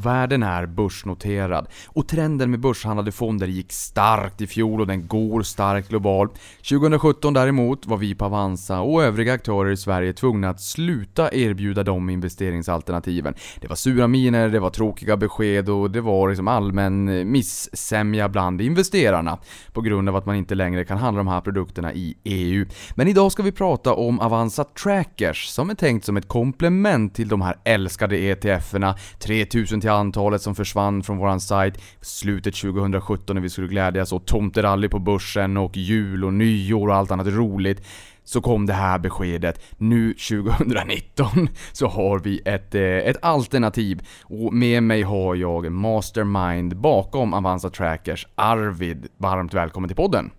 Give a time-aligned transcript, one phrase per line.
[0.00, 5.42] Världen är börsnoterad och trenden med börshandlade fonder gick starkt i fjol och den går
[5.42, 6.32] starkt globalt.
[6.68, 11.82] 2017 däremot var vi på Avanza och övriga aktörer i Sverige tvungna att sluta erbjuda
[11.82, 13.34] de investeringsalternativen.
[13.60, 18.28] Det var sura miner, det var tråkiga besked och det var liksom allmän eh, missämja
[18.28, 19.38] bland investerarna
[19.72, 22.66] på grund av att man inte längre kan handla de här produkterna i EU.
[22.94, 27.28] Men idag ska vi prata om Avanza Trackers som är tänkt som ett komplement till
[27.28, 33.42] de här älskade ETFerna, 3000 till antalet som försvann från våran sajt slutet 2017 när
[33.42, 37.86] vi skulle glädjas åt tomterally på börsen och jul och nyår och allt annat roligt
[38.24, 39.62] så kom det här beskedet.
[39.78, 46.76] Nu 2019 så har vi ett, eh, ett alternativ och med mig har jag Mastermind
[46.76, 49.06] bakom Avanza Trackers, Arvid.
[49.16, 50.30] Varmt välkommen till podden!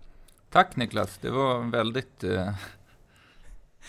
[0.52, 2.24] Tack Niklas, det var väldigt...
[2.24, 2.48] Eh,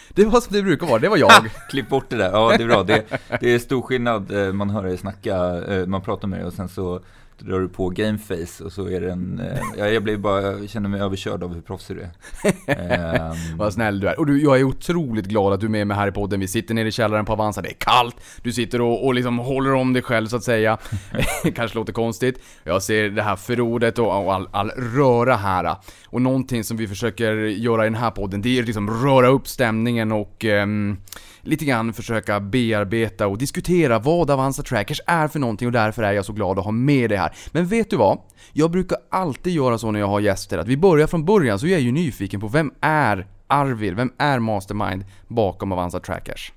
[0.10, 1.32] det var som det brukar vara, det var jag.
[1.70, 2.84] Klipp bort det där, ja det är bra.
[2.84, 3.04] Det,
[3.40, 5.36] det är stor skillnad, eh, man hör dig snacka,
[5.68, 7.00] eh, man pratar med dig och sen så
[7.46, 10.70] drar du på gameface och så är det en, eh, ja, jag blir bara, jag
[10.70, 13.30] känner mig överkörd av hur proffsig du är.
[13.30, 14.20] um, Vad snäll du är.
[14.20, 16.40] Och du, jag är otroligt glad att du är med mig här i podden.
[16.40, 18.16] Vi sitter nere i källaren på Avanza, det är kallt.
[18.42, 20.78] Du sitter och, och liksom håller om dig själv så att säga.
[21.56, 22.40] Kanske låter konstigt.
[22.64, 25.76] Jag ser det här förrådet och, och all, all röra här.
[26.08, 29.48] Och någonting som vi försöker göra i den här podden, det är liksom röra upp
[29.48, 30.98] stämningen och um,
[31.44, 36.14] lite grann försöka bearbeta och diskutera vad Avanza Trackers är för någonting och därför är
[36.14, 37.36] jag så glad att ha med det här.
[37.52, 38.20] Men vet du vad?
[38.54, 41.68] Jag brukar alltid göra så när jag har gäster, att vi börjar från början, så
[41.68, 46.54] jag är ju nyfiken på vem är Arvid, vem är Mastermind bakom Avanza Trackers?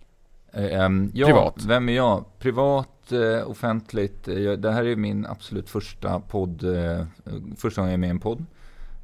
[0.52, 1.64] Um, ja, Privat.
[1.64, 2.24] vem är jag?
[2.38, 4.28] Privat, eh, offentligt.
[4.28, 7.06] Jag, det här är min absolut första podd, eh,
[7.56, 8.44] första gången jag är med i en podd.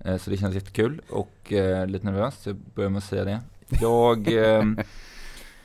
[0.04, 3.40] Eh, så det känns jättekul och eh, lite nervöst, jag börjar med att säga det.
[3.80, 4.78] Jag ehm,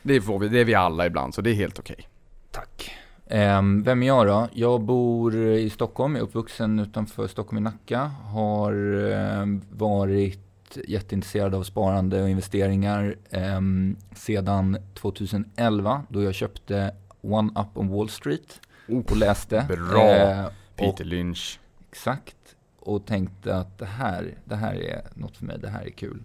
[0.01, 1.95] Det får vi, det är vi alla ibland, så det är helt okej.
[1.99, 2.05] Okay.
[2.51, 2.91] Tack.
[3.29, 4.47] Um, vem är jag då?
[4.53, 7.99] Jag bor i Stockholm, är uppvuxen utanför Stockholm i Nacka.
[8.05, 17.51] Har um, varit jätteintresserad av sparande och investeringar um, sedan 2011 då jag köpte One
[17.55, 19.65] Up on Wall Street oh, och läste.
[19.67, 20.31] Bra!
[20.31, 21.59] Uh, Peter och, Lynch.
[21.91, 22.55] Exakt.
[22.79, 26.23] Och tänkte att det här, det här är något för mig, det här är kul.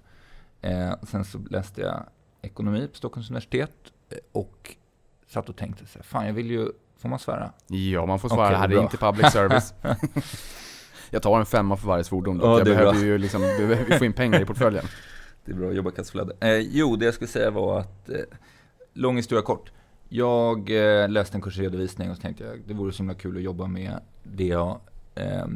[0.66, 2.06] Uh, sen så läste jag
[2.42, 4.76] ekonomi på Stockholms universitet eh, och
[5.26, 7.52] satt och tänkte så här, fan jag vill ju, får man svära?
[7.66, 8.40] Ja, man får svära.
[8.40, 9.74] Okay, det här är inte public service.
[11.10, 12.40] jag tar en femma för varje svordom.
[12.42, 13.02] Ja, jag behöver bra.
[13.02, 14.84] ju liksom, behöver få in pengar i portföljen.
[15.44, 16.36] Det är bra jobbat kassaflöde.
[16.40, 18.16] Eh, jo, det jag skulle säga var att, eh,
[18.92, 19.72] lång historia kort.
[20.08, 23.42] Jag eh, läste en kursredovisning och så tänkte jag det vore så himla kul att
[23.42, 24.80] jobba med det jag
[25.14, 25.46] eh,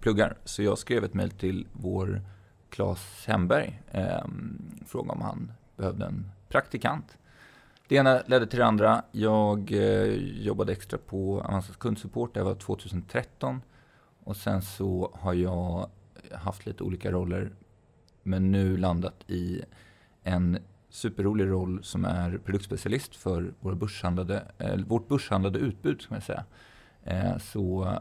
[0.00, 0.36] pluggar.
[0.44, 2.22] Så jag skrev ett mejl till vår
[2.70, 4.24] Claes Hemberg, eh,
[4.86, 7.18] frågade om han behövde en praktikant.
[7.88, 9.02] Det ena ledde till det andra.
[9.12, 13.62] Jag eh, jobbade extra på Avanzas kundsupport, det var 2013.
[14.24, 15.90] Och sen så har jag
[16.32, 17.50] haft lite olika roller,
[18.22, 19.62] men nu landat i
[20.22, 20.58] en
[20.90, 26.44] superrolig roll som är produktspecialist för våra börshandlade, eh, vårt börshandlade utbud, ska man säga.
[27.04, 27.98] Eh, så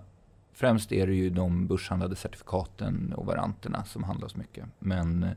[0.53, 4.65] främst är det ju de börshandlade certifikaten och varianterna som handlas mycket.
[4.79, 5.31] Men eh,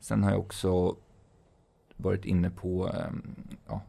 [0.00, 0.96] sen har jag också
[1.96, 3.34] varit inne på ehm,
[3.66, 3.82] ja,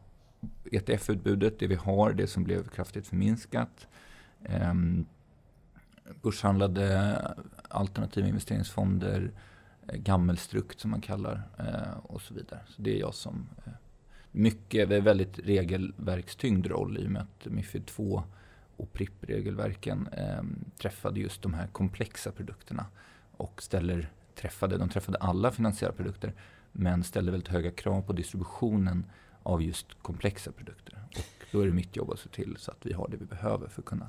[0.72, 3.86] ETF-utbudet, det vi har, det som blev kraftigt förminskat.
[4.44, 5.06] Ehm,
[6.22, 7.16] börshandlade
[7.68, 9.30] alternativa investeringsfonder,
[9.88, 12.60] eh, gammelstrukt som man kallar eh, och så vidare.
[12.68, 13.72] Så det är jag som eh,
[14.32, 18.22] mycket, det är väldigt regelverkstyngd roll i och med att Mifid 2
[18.76, 20.42] och PRIP-regelverken eh,
[20.78, 22.86] träffade just de här komplexa produkterna
[23.36, 26.34] och ställer, träffade, de träffade alla finansiella produkter
[26.76, 29.06] men ställer väldigt höga krav på distributionen
[29.42, 30.98] av just komplexa produkter.
[31.16, 33.26] Och då är det mitt jobb att se till så att vi har det vi
[33.26, 34.08] behöver för att kunna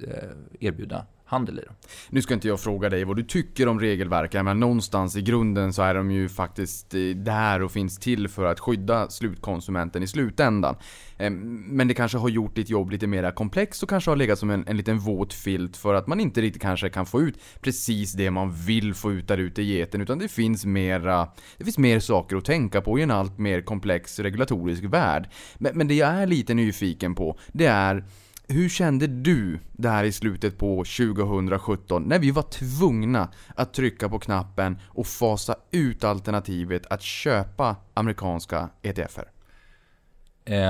[0.00, 1.74] eh, erbjuda handel i dem.
[2.10, 5.72] Nu ska inte jag fråga dig vad du tycker om regelverken, men någonstans i grunden
[5.72, 10.06] så är de ju faktiskt eh, där och finns till för att skydda slutkonsumenten i
[10.06, 10.76] slutändan.
[11.18, 14.38] Ehm, men det kanske har gjort ditt jobb lite mer komplext och kanske har legat
[14.38, 17.38] som en, en liten våt filt för att man inte riktigt kanske kan få ut
[17.60, 21.64] precis det man vill få ut där ute i geten utan det finns mera, det
[21.64, 25.28] finns mer saker att tänka på i en allt mer komplex regulatorisk värld.
[25.58, 28.04] Men, men det jag är lite nyfiken på, det är
[28.48, 34.18] hur kände du där i slutet på 2017 när vi var tvungna att trycka på
[34.18, 39.30] knappen och fasa ut alternativet att köpa amerikanska ETFer?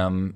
[0.07, 0.35] Um,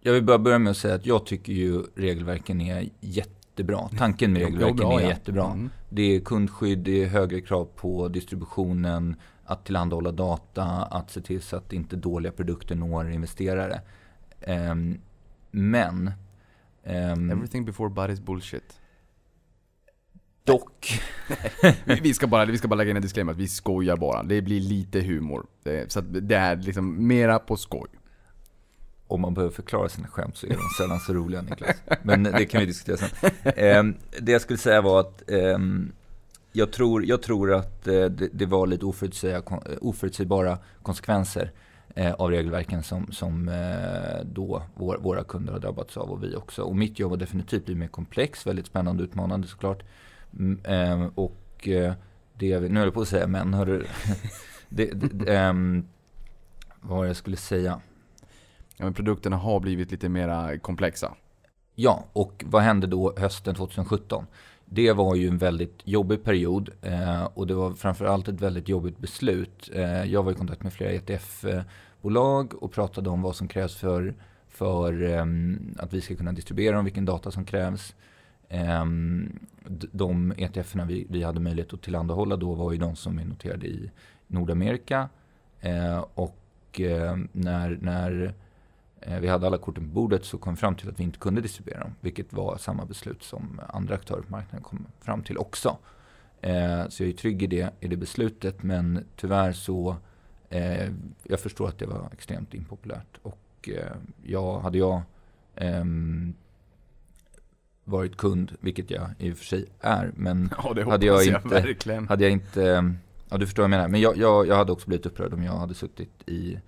[0.00, 3.88] jag vill bara börja med att säga att jag tycker ju regelverken är jätte jättebra.
[3.98, 5.08] Tanken med regelverken bra, är ja.
[5.08, 5.46] jättebra.
[5.46, 5.70] Mm.
[5.88, 11.42] Det är kundskydd, det är högre krav på distributionen, att tillhandahålla data, att se till
[11.42, 13.80] så att inte dåliga produkter når investerare.
[14.40, 15.00] Ehm,
[15.50, 16.10] men
[16.84, 18.78] ehm, Everything before but is bullshit.
[20.44, 21.00] dock,
[22.02, 24.22] Vi- ska bara, vi ska bara lägga in en disclaimer att vi skojar bara.
[24.22, 25.46] Det blir lite humor.
[25.88, 27.88] Så det är liksom mera på skoj.
[29.06, 31.76] om man behöver förklara sina skämt så är de sällan så roliga Niklas.
[32.02, 33.30] Men det kan vi diskutera sen.
[33.56, 35.92] Ehm, det jag skulle säga var att ehm,
[36.52, 41.48] jag, tror, jag tror att eh, det, det var lite kon- oförutsägbara konsekvenser eh,
[42.16, 46.62] av regelverken som, som eh, då vår, våra kunder har drabbats av och vi också.
[46.62, 49.82] Och mitt jobb har definitivt blivit mer komplex, väldigt spännande och utmanande såklart.
[50.38, 51.94] Mm, ehm, och eh,
[52.34, 53.84] det, nu höll jag på att säga men, hörru.
[54.68, 55.86] det, det, ehm,
[56.80, 57.80] vad var det jag skulle säga?
[58.76, 61.14] Ja, men produkterna har blivit lite mera komplexa.
[61.74, 64.26] Ja, och vad hände då hösten 2017?
[64.64, 68.98] Det var ju en väldigt jobbig period eh, och det var framförallt ett väldigt jobbigt
[68.98, 69.70] beslut.
[69.74, 70.92] Eh, jag var i kontakt med flera
[72.04, 74.14] bolag och pratade om vad som krävs för,
[74.48, 77.94] för um, att vi ska kunna distribuera dem, vilken data som krävs.
[78.82, 79.38] Um,
[79.92, 83.66] de ETFerna vi, vi hade möjlighet att tillhandahålla då var ju de som är noterade
[83.66, 83.90] i
[84.26, 85.08] Nordamerika.
[85.64, 88.34] Uh, och uh, när, när
[89.00, 91.18] eh, vi hade alla korten på bordet så kom vi fram till att vi inte
[91.18, 91.94] kunde distribuera dem.
[92.00, 95.76] Vilket var samma beslut som andra aktörer på marknaden kom fram till också.
[96.40, 99.96] Eh, så jag är trygg i det, i det beslutet men tyvärr så
[100.50, 100.88] eh,
[101.22, 103.18] jag förstår att det var extremt impopulärt.
[103.22, 105.02] Och eh, jag, hade jag
[105.56, 106.34] ehm,
[107.84, 111.48] varit kund, vilket jag i och för sig är, men Ja, Hade jag jag, inte-
[111.48, 112.08] verkligen.
[112.08, 112.94] hade jag inte,
[113.28, 115.42] ja du förstår vad jag menar, men jag, jag, jag hade också blivit upprörd om
[115.42, 116.58] jag hade suttit i,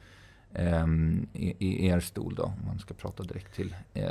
[0.55, 4.11] ehm, i, i er stol då, om man ska prata direkt till eh,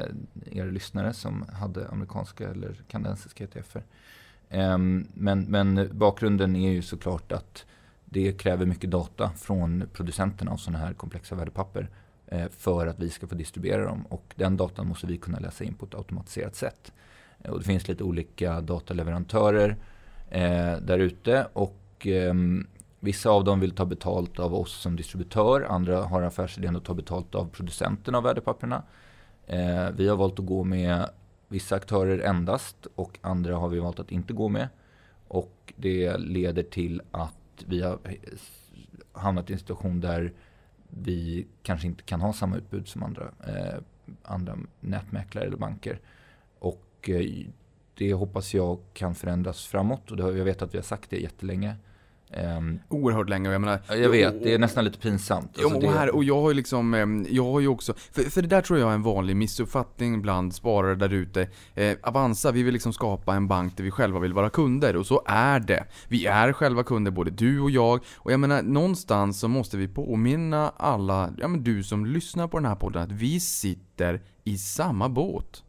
[0.51, 3.83] er lyssnare som hade amerikanska eller kanadensiska ETFer.
[4.49, 7.65] Ehm, men, men bakgrunden är ju såklart att
[8.15, 11.89] det kräver mycket data från producenterna av sådana här komplexa värdepapper
[12.27, 14.05] eh, för att vi ska få distribuera dem.
[14.09, 16.93] Och den datan måste vi kunna läsa in på ett automatiserat sätt.
[17.41, 19.77] Eh, och det finns lite olika dataleverantörer
[20.29, 22.67] eh, där ute och ehm,
[22.99, 25.61] vissa av dem vill ta betalt av oss som distributör.
[25.61, 28.83] Andra har affärsidén att ta betalt av producenten av värdepapperna.
[29.47, 31.09] Eh, vi har valt att gå med
[31.47, 34.67] vissa aktörer endast och andra har vi valt att inte gå med.
[35.27, 37.33] Och det leder till att
[37.67, 37.99] vi har
[39.11, 40.33] hamnat i en situation där
[40.89, 43.79] vi kanske inte kan ha samma utbud som andra, eh,
[44.23, 45.99] andra nätmäklare eller banker.
[46.59, 47.45] Och eh,
[47.97, 51.09] det hoppas jag kan förändras framåt och det har, jag vet att vi har sagt
[51.09, 51.75] det jättelänge.
[52.35, 53.79] Ehm, Oerhört länge och jag menar...
[53.89, 55.51] jag vet, det är nästan lite pinsamt.
[55.57, 57.93] Jo, Alltså och, det- här, och jag har ju liksom, em, jag har ju också,
[58.11, 61.47] för, för det där tror jag är en vanlig missuppfattning bland sparare där ute.
[61.73, 65.05] Eh, Avanza, vi vill liksom skapa en bank där vi själva vill vara kunder och
[65.05, 65.85] så är det.
[66.07, 67.99] Vi är själva kunder, både du och jag.
[68.15, 72.57] Och jag menar, någonstans så måste vi påminna alla, ja men du som lyssnar på
[72.59, 75.63] den här podden, att vi sitter i samma båt.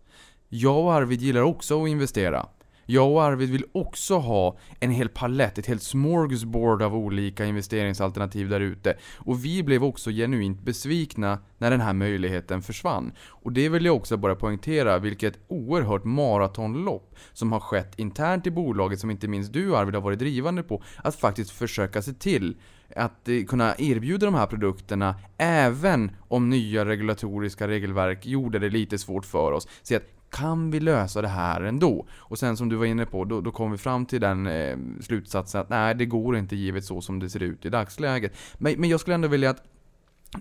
[0.49, 2.47] Jag och Arvid gillar också att investera.
[2.87, 8.49] Jag och Arvid vill också ha en hel palett, ett helt smorgasbord av olika investeringsalternativ
[8.49, 8.97] där ute.
[9.17, 13.13] Och vi blev också genuint besvikna när den här möjligheten försvann.
[13.29, 18.51] Och det vill jag också bara poängtera, vilket oerhört maratonlopp som har skett internt i
[18.51, 22.57] bolaget, som inte minst du Arvid har varit drivande på, att faktiskt försöka se till
[22.97, 28.99] att eh, kunna erbjuda de här produkterna även om nya regulatoriska regelverk gjorde det lite
[28.99, 29.69] svårt för oss.
[29.83, 32.07] Så att kan vi lösa det här ändå?
[32.17, 34.77] Och sen som du var inne på, då, då kom vi fram till den eh,
[35.01, 38.33] slutsatsen att nej, det går inte givet så som det ser ut i dagsläget.
[38.59, 39.63] Men, men jag skulle ändå vilja att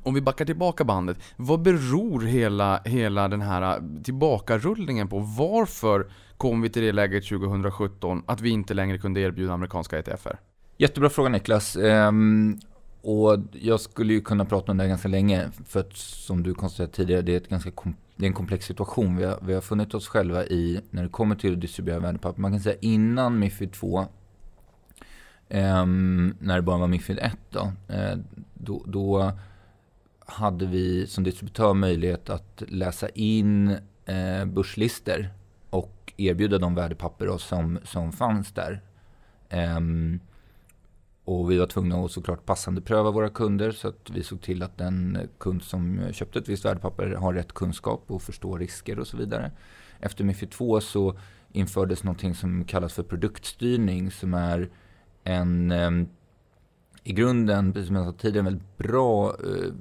[0.03, 5.19] om vi backar tillbaka bandet, vad beror hela, hela den här eh, tillbakarullningen på?
[5.19, 10.39] Varför kom vi till det läget 2017 att vi inte längre kunde erbjuda amerikanska ETFer?
[10.77, 11.75] Jättebra fråga Niklas.
[11.75, 12.59] Um,
[13.01, 15.49] och jag skulle ju kunna prata om det här ganska länge.
[15.65, 18.65] För att som du konstaterade tidigare, det är, ett ganska kom, det är en komplex
[18.65, 19.17] situation.
[19.17, 22.41] Vi har, vi har funnit oss själva i när det kommer till att distribuera värdepapper.
[22.41, 23.99] Man kan säga innan Mifid 2,
[25.49, 25.85] eh,
[26.39, 28.17] när det bara var Mifid 1 då, eh,
[28.53, 29.31] då, då
[30.25, 35.29] hade vi som distributör möjlighet att läsa in eh, börslister
[35.69, 38.81] och erbjuda de värdepapper då som, som fanns där.
[39.49, 40.19] Ehm,
[41.25, 44.63] och vi var tvungna att såklart passande pröva våra kunder så att vi såg till
[44.63, 49.07] att den kund som köpte ett visst värdepapper har rätt kunskap och förstår risker och
[49.07, 49.51] så vidare.
[49.99, 51.17] Efter Mifid 2 så
[51.51, 54.69] infördes någonting som kallas för produktstyrning som är
[55.23, 56.07] en ehm,
[57.03, 59.71] i grunden, precis som jag sa tidigare, en väldigt bra, eh,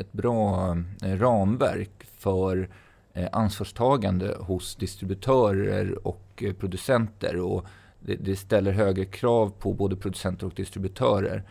[0.00, 0.70] ett bra
[1.02, 2.68] eh, ramverk för
[3.12, 7.36] eh, ansvarstagande hos distributörer och producenter.
[7.36, 7.66] Och
[8.00, 11.42] det, det, ställer högre krav på både producenter och distributörer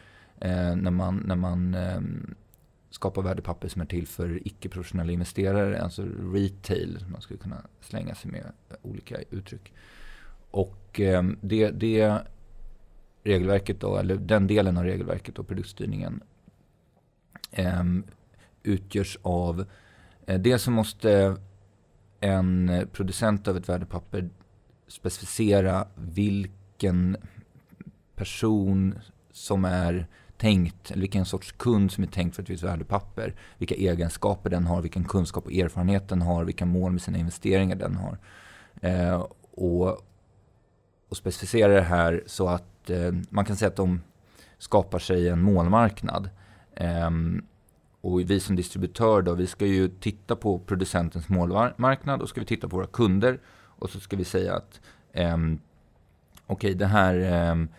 [0.41, 2.01] eh, när man, när man eh,
[2.89, 7.05] skapar värdepapper som är till för icke-professionella investerare, alltså retail.
[7.07, 8.51] Man skulle kunna slänga sig med
[8.81, 9.73] olika uttryck.
[10.51, 12.17] Och eh, det, det
[13.23, 16.21] regelverket då, eller den delen av regelverket och produktstyrningen
[17.51, 17.83] eh,
[18.63, 19.65] utgörs av
[20.25, 21.37] eh, dels så måste
[22.19, 24.29] en producent av ett värdepapper
[24.87, 27.17] specificera vilken
[28.15, 28.99] person
[29.31, 33.35] som är tänkt, eller vilken sorts kund som är tänkt för ett visst värdepapper.
[33.57, 37.75] Vilka egenskaper den har, vilken kunskap och erfarenhet den har, vilka mål med sina investeringar
[37.75, 38.17] den har.
[38.81, 39.87] Eh, och,
[41.09, 44.01] och specificera det här så att eh, man kan säga att de
[44.57, 46.29] skapar sig en målmarknad.
[46.75, 47.11] Eh,
[48.01, 52.47] och vi som distributör då, vi ska ju titta på producentens målmarknad och ska vi
[52.47, 53.39] titta på våra kunder
[53.79, 54.81] och så ska vi säga att
[55.13, 55.37] eh,
[56.47, 57.69] okej, okay, här ehm,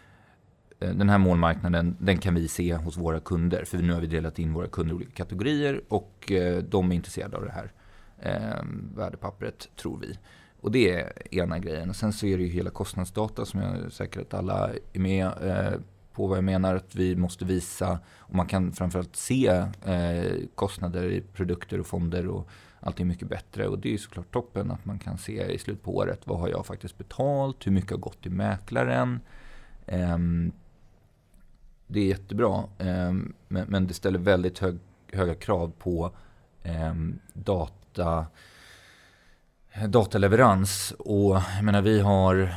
[0.81, 3.65] eh, den här målmarknaden, den kan vi se hos våra kunder.
[3.65, 6.95] För nu har vi delat in våra kunder i olika kategorier och eh, de är
[6.95, 7.73] intresserade av det här
[8.19, 8.65] eh,
[8.97, 10.19] värdepappret, tror vi.
[10.61, 11.91] Och det är ena grejen.
[11.91, 15.01] Och sen så är det ju hela kostnadsdata som jag är säker att alla är
[15.01, 15.81] med eh,
[16.13, 16.75] på vad jag menar.
[16.75, 19.47] Att vi måste visa, och man kan framförallt se
[19.85, 22.49] eh, kostnader i produkter och fonder och
[22.81, 23.69] allting mycket bättre.
[23.69, 26.49] Och det är såklart toppen att man kan se i slutet på året vad har
[26.49, 29.21] jag faktiskt betalt, hur mycket har gått till mäklaren.
[29.87, 30.53] Um,
[31.87, 34.79] det är jättebra, um, men, men, det ställer väldigt hög,
[35.13, 36.11] höga krav på
[36.65, 38.27] um, data,
[39.89, 40.95] dataleverans.
[40.99, 42.55] Och jag menar, vi har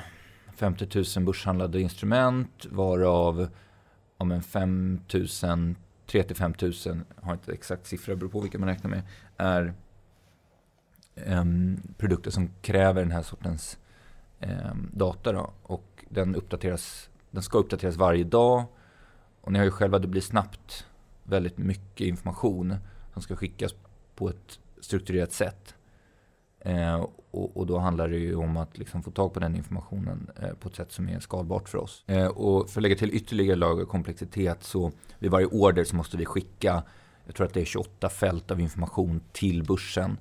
[0.56, 3.48] 50 000 börshandlade instrument varav
[4.18, 5.00] om 5
[5.44, 5.76] 000
[6.12, 6.74] 3 5 000,
[7.22, 9.02] har inte exakt siffra, beror på vilka man räknar med,
[9.38, 9.74] är
[11.98, 13.78] produkter som kräver den här sortens
[14.40, 15.32] um, data.
[15.32, 15.52] Då.
[15.64, 18.64] Och den, uppdateras, den ska uppdateras varje dag.
[19.42, 20.86] Och ni har ju själva, det blir snabbt
[21.24, 22.76] väldigt mycket information
[23.14, 23.76] som ska skickas
[24.16, 25.76] på ett strukturerat sätt.
[26.60, 30.30] Eh, och, och, då handlar det ju om att liksom få tag på den informationen
[30.42, 32.04] eh, på ett sätt som är skalbart för oss.
[32.08, 36.18] Eh, och för att lägga till ytterligare lager komplexitet så vid varje order så måste
[36.18, 36.84] vi skicka,
[37.26, 40.18] jag tror att det är 28 fält av information till börsen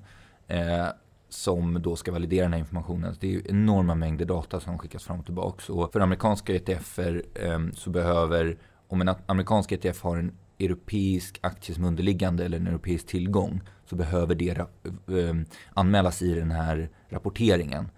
[0.47, 0.87] eh,
[1.29, 3.15] som då ska validera den här informationen.
[3.19, 5.73] Det är ju enorma mängder data som skickas fram och tillbaka.
[5.73, 8.57] Och för amerikanska ETFer eh, så behöver,
[8.87, 13.95] om en amerikansk ETF har en europeisk aktie som underliggande eller en europeisk tillgång så
[13.95, 15.35] behöver det eh,
[15.73, 17.89] anmälas i den här rapporteringen.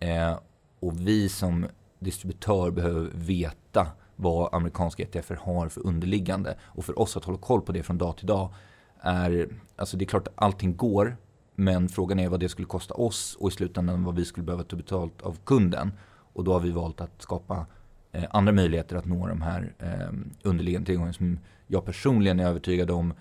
[0.00, 0.38] Eh,
[0.80, 1.66] och vi som
[1.98, 6.58] distributör behöver veta vad amerikanska ETFer har för underliggande.
[6.62, 8.54] Och för oss att hålla koll på det från dag till dag
[9.00, 11.16] är, alltså det är klart att allting går
[11.58, 14.64] men frågan är vad det skulle kosta oss och i slutändan vad vi skulle behöva
[14.64, 15.92] ta betalt av kunden.
[16.32, 17.66] Och då har vi valt att skapa
[18.12, 22.90] eh, andra möjligheter att nå de här eh, underliggande tillgångarna som jag personligen är övertygad
[22.90, 23.14] om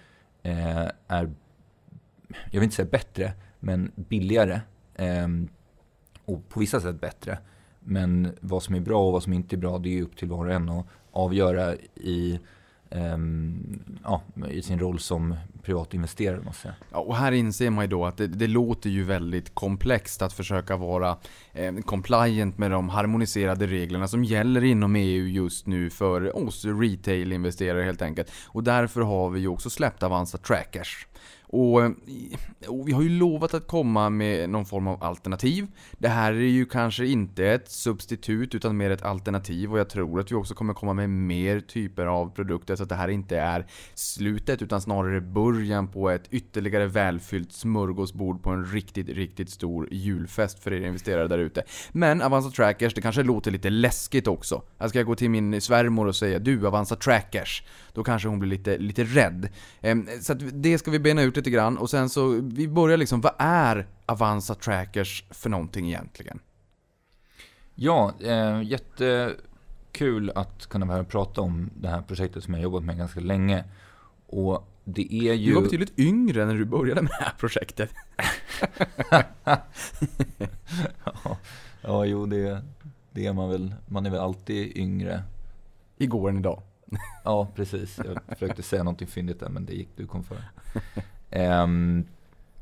[0.44, 1.34] eh, är,
[2.52, 4.62] jag vill inte säga bättre, men billigare.
[4.96, 5.28] Eh,
[6.26, 7.38] och på vissa sätt bättre.
[7.80, 10.28] Men vad som är bra och vad som inte är bra, det är upp till
[10.28, 12.40] var och en att avgöra i
[12.96, 14.22] Um, ja,
[14.52, 16.42] i sin roll som privatinvesterare.
[16.42, 16.76] Måste jag.
[16.92, 20.34] Ja, och här inser man ju då att det, det låter ju väldigt komplext att
[20.34, 21.18] försöka vara
[21.54, 27.84] eh, compliant med de harmoniserade reglerna som gäller inom EU just nu för oss retail-investerare
[27.84, 28.32] helt enkelt.
[28.48, 31.08] Och därför har vi ju också släppt Avanza Trackers.
[31.48, 31.92] Och, eh,
[32.68, 35.68] och, vi har ju lovat att komma med någon form av alternativ.
[35.98, 40.20] Det här är ju kanske inte ett substitut utan mer ett alternativ och jag tror
[40.20, 43.38] att vi också kommer komma med mer typer av produkter så att det här inte
[43.38, 49.88] är slutet utan snarare början på ett ytterligare välfyllt smörgåsbord på en riktigt, riktigt stor
[49.92, 51.64] julfest för er investerare där ute.
[51.92, 54.62] Men Avanza Trackers, det kanske låter lite läskigt också.
[54.78, 57.64] Jag ska gå till min svärmor och säga du Avanza Trackers.
[57.94, 59.50] Då kanske hon blir lite, lite rädd.
[59.82, 62.98] Ehm, så att det ska vi bena ut lite grann och sen så, vi börjar
[62.98, 66.40] liksom, vad är Avanza Trackers för någonting egentligen?
[67.76, 72.98] Ja, eh, jättekul att kunna vara prata om det här projektet som jag jobbat med
[72.98, 73.64] ganska länge.
[74.28, 75.50] Och det är ju...
[75.50, 77.90] Du var betydligt yngre när du började med det här projektet.
[79.10, 79.24] ja,
[81.82, 82.62] ja, jo det,
[83.12, 83.76] det är man väl.
[83.88, 85.24] Man är väl alltid yngre.
[85.98, 86.62] Igår än idag.
[87.24, 88.00] ja, precis.
[88.06, 90.38] Jag försökte säga någonting fyndigt där, men det gick du kom för.
[91.36, 92.06] Um,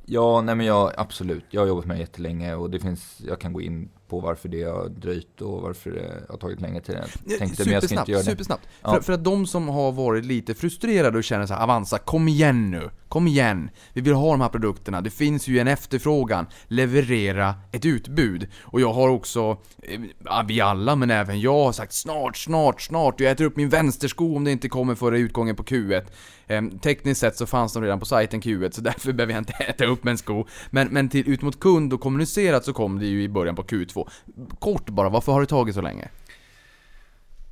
[0.05, 1.45] ja, nej men jag, absolut.
[1.49, 4.49] Jag har jobbat med det jättelänge och det finns, jag kan gå in på varför
[4.49, 7.63] det har dröjt och varför det har tagit längre tid jag tänkte.
[7.63, 8.29] supersnabbt, Men jag ska inte göra det.
[8.31, 8.67] supersnabbt.
[8.81, 8.93] Ja.
[8.93, 12.27] För, för att de som har varit lite frustrerade och känner så här, Avanza, kom
[12.27, 13.69] igen nu, kom igen.
[13.93, 16.45] Vi vill ha de här produkterna, det finns ju en efterfrågan.
[16.67, 18.47] Leverera ett utbud.
[18.61, 22.81] Och jag har också, eh, ja, vi alla, men även jag har sagt snart, snart,
[22.81, 23.19] snart.
[23.19, 26.05] Jag äter upp min vänstersko om det inte kommer före utgången på Q1.
[26.47, 29.53] Ehm, tekniskt sett så fanns de redan på sajten Q1, så därför behöver jag inte
[29.53, 30.45] äta upp en sko.
[30.69, 33.63] Men, men till, ut mot kund och kommunicerat så kom det ju i början på
[33.63, 34.02] Q2.
[34.59, 36.09] Kort bara, varför har det tagit så länge?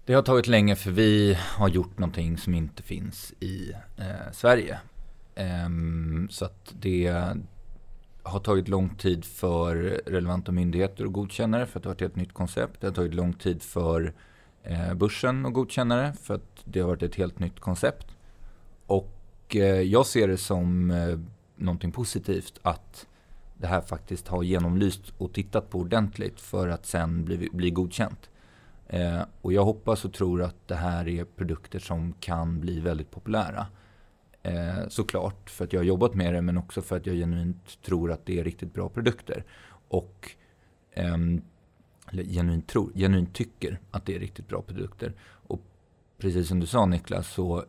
[0.05, 4.79] Det har tagit länge för vi har gjort någonting som inte finns i eh, Sverige.
[5.35, 7.25] Ehm, så att det
[8.23, 12.01] har tagit lång tid för relevanta myndigheter att godkänna det för att det har varit
[12.01, 12.81] ett nytt koncept.
[12.81, 14.13] Det har tagit lång tid för
[14.63, 18.07] eh, börsen att godkänna det för att det har varit ett helt nytt koncept.
[18.85, 21.19] Och eh, jag ser det som eh,
[21.55, 23.07] någonting positivt att
[23.61, 28.29] det här faktiskt har genomlyst och tittat på ordentligt för att sen bli, bli godkänt.
[28.87, 33.11] Eh, och jag hoppas och tror att det här är produkter som kan bli väldigt
[33.11, 33.67] populära.
[34.43, 37.81] Eh, såklart för att jag har jobbat med det men också för att jag genuint
[37.81, 39.43] tror att det är riktigt bra produkter.
[39.87, 40.31] Och
[40.91, 41.17] eh,
[42.11, 45.13] genuint, tror, genuint tycker att det är riktigt bra produkter.
[45.47, 45.61] Och
[46.17, 47.63] precis som du sa Niklas så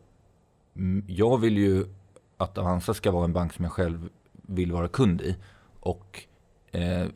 [0.75, 1.85] mm, jag vill ju
[2.37, 5.35] att Avanza ska vara en bank som jag själv vill vara kund i.
[5.83, 6.23] Och
[6.71, 7.07] eh,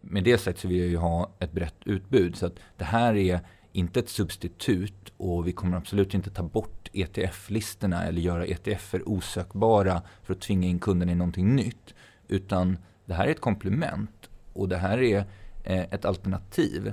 [0.00, 2.36] med det sagt så vill jag ju ha ett brett utbud.
[2.36, 3.40] Så att det här är
[3.72, 10.02] inte ett substitut och vi kommer absolut inte ta bort ETF-listorna eller göra ETFer osökbara
[10.22, 11.94] för att tvinga in kunderna i någonting nytt.
[12.28, 15.18] Utan det här är ett komplement och det här är
[15.64, 16.92] eh, ett alternativ.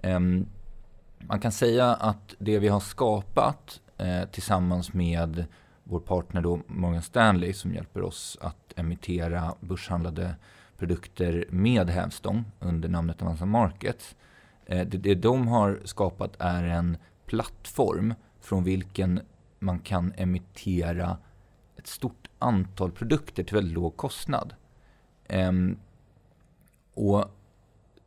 [0.00, 0.46] Ehm,
[1.18, 5.44] man kan säga att det vi har skapat eh, tillsammans med
[5.90, 10.34] vår partner då Morgan Stanley som hjälper oss att emittera börshandlade
[10.78, 14.16] produkter med hävstång under namnet Avanza Markets.
[14.66, 19.20] Eh, det, det de har skapat är en plattform från vilken
[19.58, 21.18] man kan emittera
[21.76, 24.54] ett stort antal produkter till väldigt låg kostnad.
[25.28, 25.78] Ehm,
[26.94, 27.24] och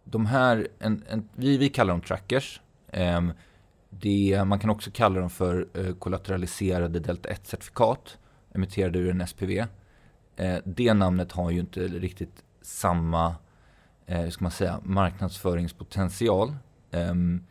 [0.04, 2.62] de här, en, en, vi, vi kallar dem trackers.
[2.92, 3.34] Ehm,
[4.00, 8.18] det, man kan också kalla dem för eh, kollateraliserade Delta 1-certifikat
[8.54, 9.66] emitterade ur en SPV.
[10.36, 13.36] Eh, det namnet har ju inte riktigt samma
[14.06, 16.56] eh, hur ska man säga, marknadsföringspotential.
[16.92, 17.44] Ehm,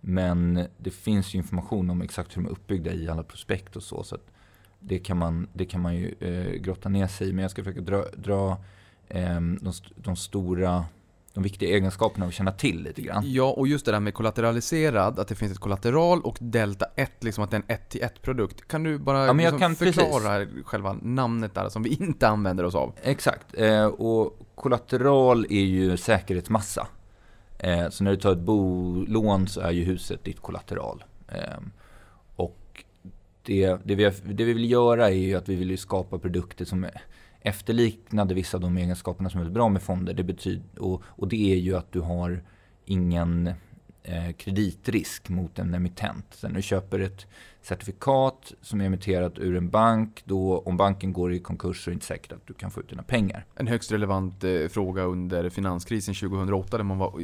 [0.00, 3.82] men det finns ju information om exakt hur de är uppbyggda i alla prospekt och
[3.82, 4.02] så.
[4.02, 4.26] så att
[4.80, 7.32] det, kan man, det kan man ju eh, grotta ner sig i.
[7.32, 8.56] Men jag ska försöka dra, dra
[9.08, 10.84] ehm, de, st- de stora,
[11.34, 13.22] de viktiga egenskaperna och känna till lite grann.
[13.32, 17.24] Ja, och just det där med kollateraliserad, att det finns ett kollateral och delta 1,
[17.24, 18.68] liksom att det är en 1 till 1 produkt.
[18.68, 22.74] Kan du bara Ja, liksom kan- förklara själva namnet där som vi inte använder oss
[22.74, 22.92] av?
[23.02, 23.46] Exakt.
[23.58, 26.86] Eh, och kollateral är ju säkerhetsmassa.
[27.58, 31.04] Eh, så när du tar ett bolån så är ju huset ditt kollateral.
[31.28, 31.58] Eh,
[32.36, 32.84] och
[33.42, 36.64] det, det, vi, det vi vill göra är ju att vi vill ju skapa produkter
[36.64, 37.02] som är
[37.40, 40.14] efterliknade vissa av de egenskaperna som är bra med fonder.
[40.14, 42.44] Det betyder, och, och det är ju att du har
[42.84, 43.52] ingen
[44.02, 46.26] Eh, kreditrisk mot en emittent.
[46.30, 47.26] Så när du köper ett
[47.62, 51.92] certifikat som är emitterat ur en bank, då om banken går i konkurs så är
[51.92, 53.46] det inte säkert att du kan få ut dina pengar.
[53.54, 57.20] En högst relevant eh, fråga under finanskrisen 2008 där man var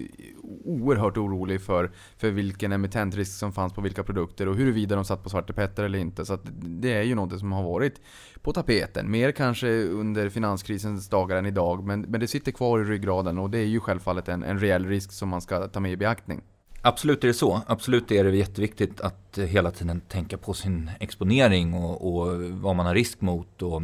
[0.65, 5.23] oerhört orolig för, för vilken emittentrisk som fanns på vilka produkter och huruvida de satt
[5.23, 6.27] på Svarte Petter eller inte.
[6.27, 8.01] Så att det är ju något som har varit
[8.43, 9.11] på tapeten.
[9.11, 13.51] Mer kanske under finanskrisens dagar än idag, men, men det sitter kvar i ryggraden och
[13.51, 16.43] det är ju självfallet en, en reell risk som man ska ta med i beaktning.
[16.87, 17.63] Absolut är det så.
[17.67, 22.87] Absolut är det jätteviktigt att hela tiden tänka på sin exponering och, och vad man
[22.87, 23.63] har risk mot.
[23.63, 23.83] Och,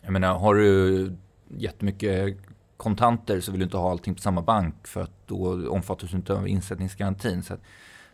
[0.00, 1.12] jag menar, har du
[1.48, 2.36] jättemycket
[2.76, 6.16] kontanter så vill du inte ha allting på samma bank för att då omfattas du
[6.16, 7.42] inte av insättningsgarantin.
[7.42, 7.60] Så att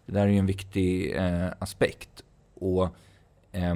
[0.06, 2.24] det där är ju en viktig eh, aspekt.
[2.54, 2.84] Och
[3.52, 3.74] eh,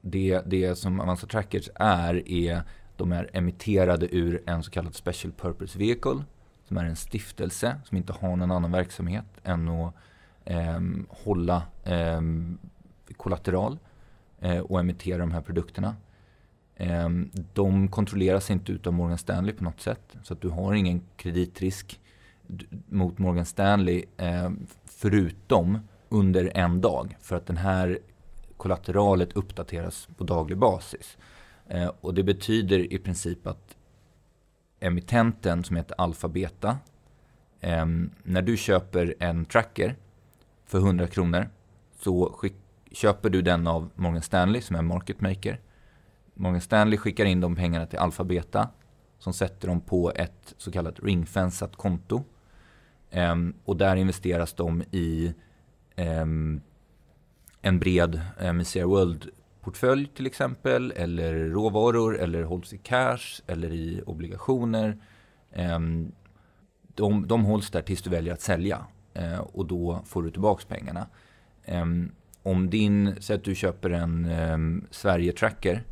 [0.00, 2.62] det, det som Avanza Trackers är, är
[2.96, 6.24] de är emitterade ur en så kallad Special Purpose Vehicle
[6.68, 9.94] som är en stiftelse som inte har någon annan verksamhet än att
[10.44, 12.20] eh, hålla eh,
[13.16, 13.78] kollateral
[14.40, 15.96] eh, och emittera de här produkterna.
[16.76, 21.02] Ehm, de kontrolleras inte utav Morgan Stanley på något sätt så att du har ingen
[21.16, 22.00] kreditrisk
[22.88, 24.50] mot Morgan Stanley eh,
[24.84, 25.78] förutom
[26.08, 27.98] under en dag för att den här
[28.56, 31.18] kollateralet uppdateras på daglig basis.
[31.68, 33.76] Eh, och det betyder i princip att
[34.80, 36.78] emittenten som heter Alphabeta,
[37.60, 37.86] eh,
[38.22, 39.96] när du köper en tracker
[40.66, 41.48] för 100 kronor
[41.98, 42.54] så skick,
[42.92, 45.60] köper du den av Morgan Stanley som är market maker.
[46.34, 48.68] Morgan Stanley skickar in de pengarna till Alphabeta
[49.18, 52.24] som sätter dem på ett så kallat ringfensat konto.
[53.10, 55.34] Ehm, och där investeras de i
[55.96, 56.60] ehm,
[57.62, 58.82] en bred eh, MSCI
[59.60, 64.98] portfölj till exempel, eller råvaror, eller hålls i cash, eller i obligationer.
[65.52, 66.12] Ehm,
[66.94, 70.64] de, de hålls där tills du väljer att sälja eh, och då får du tillbaka
[70.68, 71.06] pengarna.
[71.64, 75.84] Ehm, om din, säg att du köper en ehm, Sverige-tracker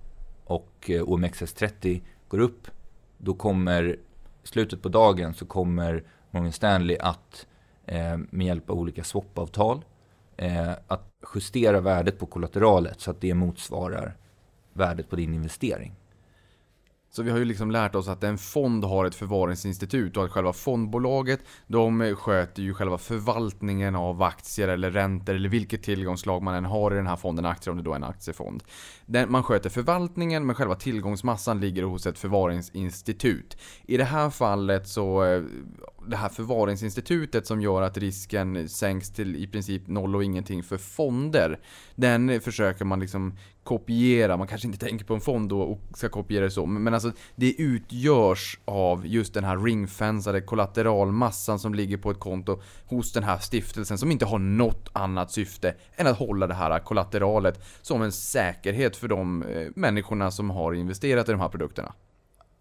[0.45, 2.69] och eh, OMXS30 går upp,
[3.19, 3.97] då kommer
[4.43, 7.47] slutet på dagen så kommer Morgan Stanley att
[7.85, 9.85] eh, med hjälp av olika swap-avtal
[10.87, 14.17] att justera värdet på kollateralet så att det motsvarar
[14.73, 15.95] värdet på din investering.
[17.17, 20.31] Så vi har ju liksom lärt oss att en fond har ett förvaringsinstitut och att
[20.31, 26.55] själva fondbolaget de sköter ju själva förvaltningen av aktier eller räntor eller vilket tillgångslag man
[26.55, 28.62] än har i den här fonden, aktier om det då är en aktiefond.
[29.07, 33.57] Den, man sköter förvaltningen men själva tillgångsmassan ligger hos ett förvaringsinstitut.
[33.87, 35.43] I det här fallet så eh,
[36.07, 40.77] det här förvaringsinstitutet som gör att risken sänks till i princip noll och ingenting för
[40.77, 41.61] fonder.
[41.95, 46.09] Den försöker man liksom kopiera, man kanske inte tänker på en fond då och ska
[46.09, 51.97] kopiera det så, men alltså det utgörs av just den här ringfensade kollateralmassan som ligger
[51.97, 56.19] på ett konto hos den här stiftelsen som inte har något annat syfte än att
[56.19, 61.33] hålla det här kollateralet som en säkerhet för de eh, människorna som har investerat i
[61.33, 61.92] de här produkterna.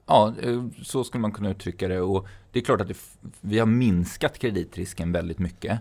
[0.06, 2.02] Ja, eh, så skulle man kunna uttrycka det.
[2.02, 2.98] Och det är klart att det,
[3.41, 5.80] vi har minskat kreditrisken väldigt mycket.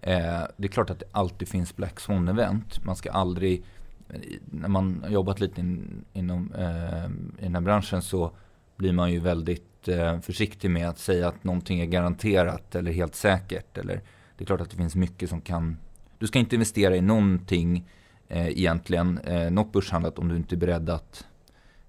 [0.00, 2.84] Eh, det är klart att det alltid finns Black Swan-event.
[2.84, 3.64] Man ska aldrig,
[4.08, 7.04] eh, när man har jobbat lite in, inom eh,
[7.38, 8.32] i den här branschen så
[8.76, 13.14] blir man ju väldigt eh, försiktig med att säga att någonting är garanterat eller helt
[13.14, 13.78] säkert.
[13.78, 14.00] Eller,
[14.36, 15.76] det är klart att det finns mycket som kan...
[16.18, 17.90] Du ska inte investera i någonting
[18.28, 21.26] eh, egentligen, eh, något börshandlat om du inte är beredd att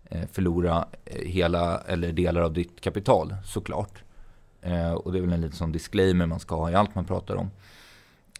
[0.10, 4.04] Eh, förlora eh, hela eller delar av ditt kapital såklart.
[4.62, 7.06] Eh, och det är väl en liten sån disclaimer man ska ha i allt man
[7.06, 7.52] pratar om.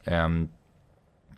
[0.04, 0.50] Ehm,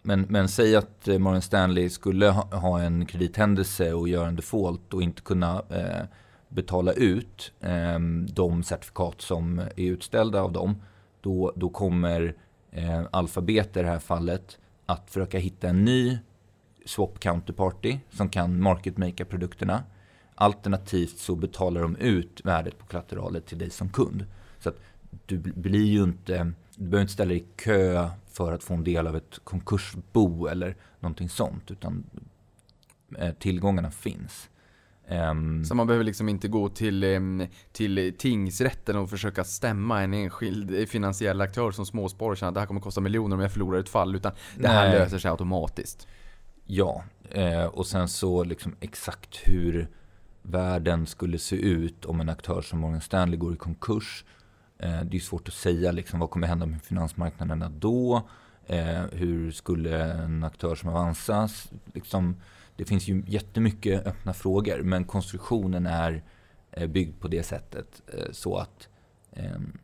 [0.01, 5.01] men, men säg att Morgan Stanley skulle ha en kredithändelse och göra en default och
[5.01, 5.61] inte kunna
[6.49, 10.81] betala ut ehm, de certifikat som är utställda av dem.
[11.21, 12.35] Då, då kommer
[13.11, 16.17] Alphabet i det här fallet att försöka hitta en ny
[16.85, 19.83] swap counterparty som kan market-makea produkterna
[20.39, 24.25] Alternativt så betalar de ut värdet på kollateralen till dig som kund.
[24.59, 24.75] Så att
[25.25, 28.83] du blir ju inte, du behöver inte ställa dig i kö för att få en
[28.83, 31.71] del av ett konkursbo eller någonting sånt.
[31.71, 32.03] Utan
[33.17, 34.49] eh, tillgångarna finns.
[35.09, 40.89] Um, så man behöver liksom inte gå till, till tingsrätten och försöka stämma en enskild
[40.89, 43.79] finansiell aktör som småsparare och känna att det här kommer kosta miljoner om jag förlorar
[43.79, 44.15] ett fall.
[44.15, 44.99] Utan det här nej.
[44.99, 46.07] löser sig automatiskt.
[46.65, 49.87] Ja, eh, och sen så liksom exakt hur
[50.49, 54.25] världen skulle se ut om en aktör som Morgan Stanley går i konkurs.
[54.77, 58.29] Eh, det är svårt att säga liksom, vad kommer hända med finansmarknaderna då?
[58.65, 61.49] Eh, hur skulle en aktör som Avanza...
[61.93, 62.35] Liksom,
[62.75, 66.23] det finns ju jättemycket öppna frågor men konstruktionen är
[66.71, 68.89] eh, byggd på det sättet eh, så att
[69.33, 69.77] ehm,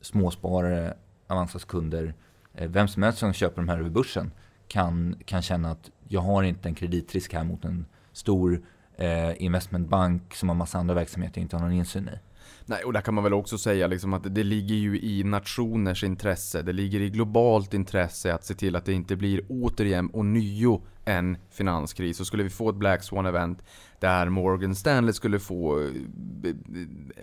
[0.00, 2.14] småsparare, Avanzas kunder,
[2.54, 4.30] eh, vem som helst som köper de här över börsen
[4.68, 8.62] kan, kan känna att jag har inte en kreditrisk här mot en stor
[9.02, 12.18] eh, investmentbank som har massa andra verksamheter jag inte har någon insyn i.
[12.66, 16.04] Nej, och där kan man väl också säga liksom att det ligger ju i nationers
[16.04, 20.24] intresse, det ligger i globalt intresse att se till att det inte blir återigen och
[20.24, 22.16] nio en finanskris.
[22.16, 23.62] Så skulle vi få ett Black Swan event
[24.02, 25.88] där Morgan Stanley skulle få eh,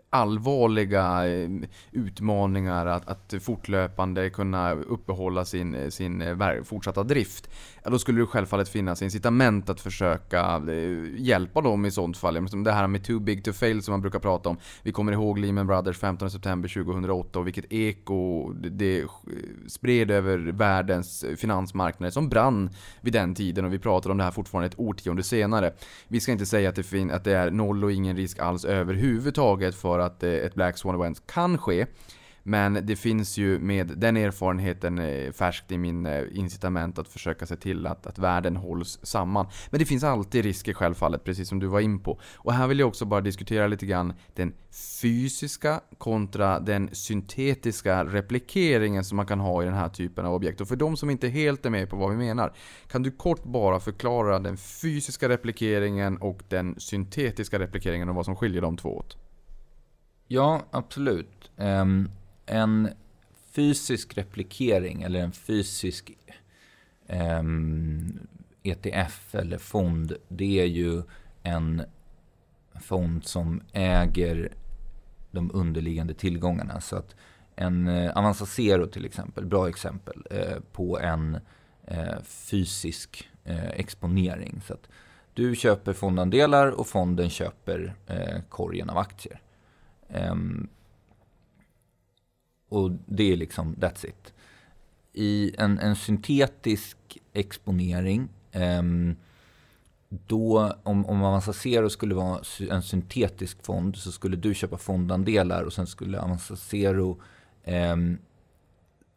[0.09, 1.49] allvarliga eh,
[1.91, 6.23] utmaningar att, att fortlöpande kunna uppehålla sin, eh, sin
[6.63, 7.49] fortsatta drift.
[7.83, 10.61] Ja, då skulle det självfallet finnas incitament att försöka
[11.17, 12.63] hjälpa dem i sånt fall.
[12.63, 14.57] Det här med too big to fail som man brukar prata om.
[14.83, 19.05] Vi kommer ihåg Lehman Brothers 15 september 2008 och vilket eko det
[19.67, 22.69] spred över världens finansmarknader som brann
[23.01, 25.73] vid den tiden och vi pratar om det här fortfarande ett årtionde senare.
[26.07, 28.65] Vi ska inte säga att det, fin att det är noll och ingen risk alls
[28.65, 31.85] överhuvudtaget för att eh, ett Black Swan Event kan ske.
[32.43, 37.45] Men det finns ju med den erfarenheten eh, färskt i min eh, incitament att försöka
[37.45, 39.47] se till att, att världen hålls samman.
[39.69, 42.19] Men det finns alltid risker självfallet, precis som du var in på.
[42.35, 44.53] Och här vill jag också bara diskutera lite grann den
[45.01, 50.61] fysiska kontra den syntetiska replikeringen som man kan ha i den här typen av objekt.
[50.61, 52.53] Och för de som inte helt är med på vad vi menar,
[52.87, 58.35] kan du kort bara förklara den fysiska replikeringen och den syntetiska replikeringen och vad som
[58.35, 59.17] skiljer de två åt?
[60.27, 61.51] Ja, absolut.
[61.57, 62.09] Um,
[62.49, 62.89] en
[63.51, 66.11] fysisk replikering eller en fysisk
[67.07, 68.19] ehm, um,
[68.63, 71.03] ETF eller fond, det är ju
[71.43, 71.83] en
[72.81, 74.53] fond som äger
[75.31, 76.81] de underliggande tillgångarna.
[76.81, 77.15] Så att
[77.55, 81.37] en eh, Avanza Zero till exempel, bra exempel, eh, på en
[81.85, 84.61] eh, fysisk eh, exponering.
[84.65, 84.89] Så att
[85.33, 89.41] du köper fondandelar och fonden köper eh, korgen av aktier.
[90.09, 90.67] Ehm,
[92.69, 94.33] och det är liksom, that's it.
[95.13, 96.97] I en, en syntetisk
[97.33, 99.15] exponering, ehm,
[100.09, 102.39] då om, om Avanza Zero skulle vara
[102.71, 107.21] en syntetisk fond så skulle du köpa fondandelar och sen skulle Avanza Zero
[107.63, 108.17] ehm,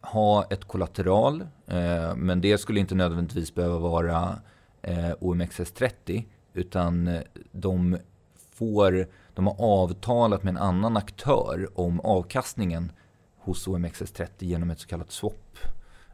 [0.03, 1.41] ha ett kollateral.
[1.67, 4.39] Eh, men det skulle inte nödvändigtvis behöva vara
[4.83, 7.21] eh, OMXS30 utan eh,
[7.53, 7.99] de
[8.53, 12.93] får, de har avtalat med en annan aktör om avkastningen
[13.43, 15.59] hos OMXS30 genom ett så kallat swap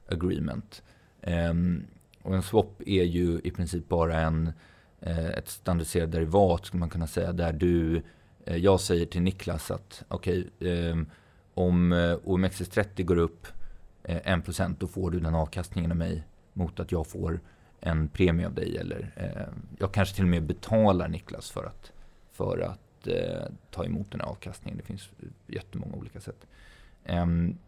[0.08, 0.82] agreement.
[1.22, 1.86] Ehm,
[2.22, 4.52] och en swap är ju i princip bara en,
[5.00, 8.02] eh, ett standardiserat derivat skulle man kunna säga där du,
[8.44, 11.04] eh, jag säger till Niklas att okej, okay,
[11.54, 13.46] om eh, OMXS30 går upp
[14.02, 17.40] 1% då får du den avkastningen av mig mot att jag får
[17.80, 21.92] en premie av dig eller ehm, jag kanske till och med betalar Niklas för att,
[22.32, 23.08] för att
[23.70, 24.78] ta emot den här avkastningen.
[24.78, 25.10] Det finns
[25.46, 26.46] jättemånga olika sätt.
[27.08, 27.58] Ehm,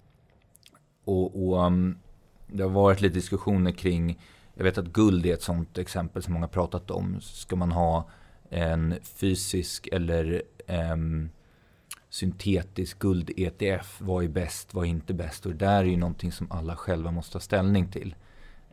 [1.05, 1.99] och, och um,
[2.47, 4.19] det har varit lite diskussioner kring,
[4.55, 7.21] jag vet att guld är ett sånt exempel som många pratat om.
[7.21, 8.09] Ska man ha
[8.51, 10.43] en fysisk eller
[10.93, 11.31] um,
[12.09, 14.01] syntetisk guld-ETF?
[14.01, 15.47] Vad är bäst, vad är inte bäst?
[15.47, 18.15] Och det där är ju någonting som alla själva måste ta ställning till.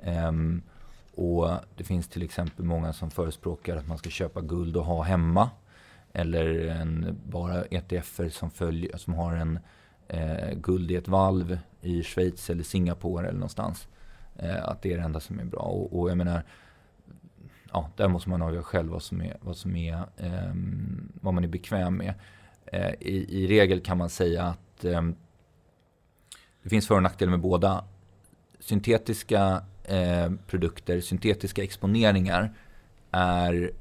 [0.03, 0.61] Um,
[1.15, 5.03] och det finns till exempel många som förespråkar att man ska köpa guld och ha
[5.03, 5.49] hemma.
[6.13, 9.59] Eller en, bara ETFer som, följer, som har en
[10.07, 13.87] eh, guld i ett valv i Schweiz eller Singapore eller någonstans.
[14.35, 15.61] Eh, att det är det enda som är bra.
[15.61, 16.43] Och, och jag menar,
[17.71, 20.53] ja, där måste man avgöra själv vad som är, vad, som är, eh,
[21.21, 22.13] vad man är bekväm med.
[22.65, 25.15] Eh, i, I regel kan man säga att ehm,
[26.63, 27.83] det finns för och nackdelar med båda.
[28.59, 32.53] Syntetiska eh, produkter, syntetiska exponeringar
[33.11, 33.71] är,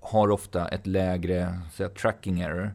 [0.00, 2.74] har ofta ett lägre säga, tracking error.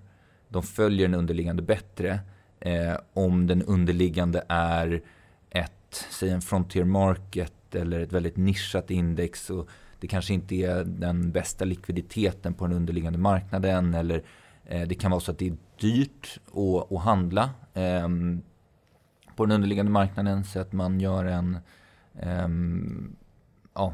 [0.50, 2.20] De följer den underliggande bättre
[2.62, 5.02] eh, om den underliggande är
[5.50, 9.70] ett, säg en frontier market eller ett väldigt nischat index och
[10.00, 14.24] det kanske inte är den bästa likviditeten på den underliggande marknaden eller
[14.66, 18.10] eh, det kan vara så att det är dyrt att, att handla eh,
[19.36, 21.58] på den underliggande marknaden så att man gör en
[22.20, 23.16] ehm,
[23.74, 23.94] ja,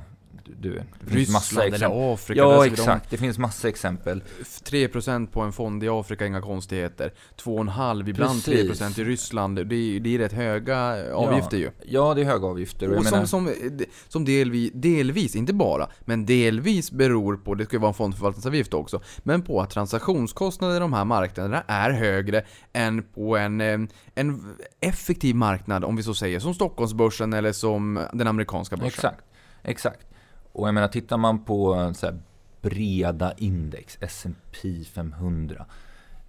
[0.60, 2.42] du, det finns Ryssland massa eller Afrika.
[2.42, 3.10] Ja, exakt.
[3.10, 4.24] Det finns massa exempel.
[4.70, 7.14] De 3% på en fond i Afrika, inga konstigheter.
[7.38, 8.82] 2,5 ibland Precis.
[8.82, 9.56] 3% i Ryssland.
[9.56, 11.72] Det är, det är rätt höga avgifter ju.
[11.86, 12.92] Ja, det är höga avgifter.
[12.92, 17.66] Och Och menar, som, som, som delvis, delvis, inte bara, men delvis beror på, det
[17.66, 21.92] ska ju vara en fondförvaltningsavgift också, men på att transaktionskostnader i de här marknaderna är
[21.92, 23.62] högre än på en,
[24.16, 28.88] en effektiv marknad, om vi så säger, som Stockholmsbörsen eller som den amerikanska börsen.
[28.88, 29.26] Exakt,
[29.64, 30.08] exakt.
[30.58, 32.20] Och jag menar, tittar man på så här
[32.62, 35.66] breda index, S&P 500.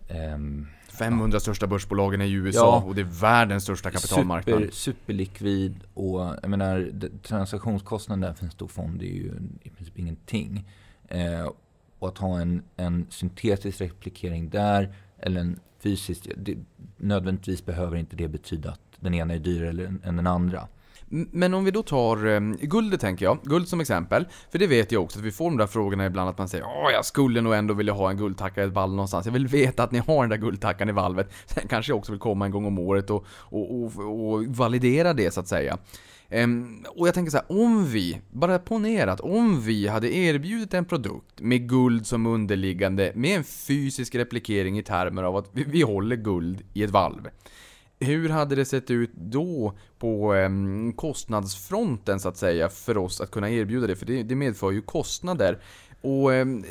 [0.08, 2.86] ehm, 500 största börsbolagen är i USA Ja.
[2.88, 4.58] och det är världens största kapitalmarknad.
[4.60, 9.98] Super, superlikvid och jag menar transaktionskostnaden där för en stor fond är ju i princip
[9.98, 10.68] ingenting.
[11.08, 11.50] Eh,
[11.98, 16.56] och att ha en, en syntetisk replikering där eller en fysisk, det,
[16.96, 20.68] nödvändigtvis behöver inte det betyda att den ena är dyrare än den andra.
[21.10, 24.26] Men om vi då tar eh, guldet tänker jag, guld som exempel.
[24.50, 26.64] För det vet jag också att vi får de där frågorna ibland att man säger
[26.64, 29.26] Åh, jag skulle nog ändå vilja ha en guldtacka i ett valv någonstans.
[29.26, 31.32] Jag vill veta att ni har den där guldtackan i valvet.
[31.46, 35.12] Sen kanske jag också vill komma en gång om året och, och, och, och validera
[35.14, 35.78] det så att säga.
[36.30, 40.74] Ehm, och jag tänker så här, om vi, bara ponera att om vi hade erbjudit
[40.74, 45.64] en produkt med guld som underliggande, med en fysisk replikering i termer av att vi,
[45.64, 47.28] vi håller guld i ett valv.
[48.00, 53.30] Hur hade det sett ut då på ehm, kostnadsfronten så att säga för oss att
[53.30, 53.96] kunna erbjuda det?
[53.96, 55.58] För det, det medför ju kostnader.
[56.00, 56.64] Och ehm,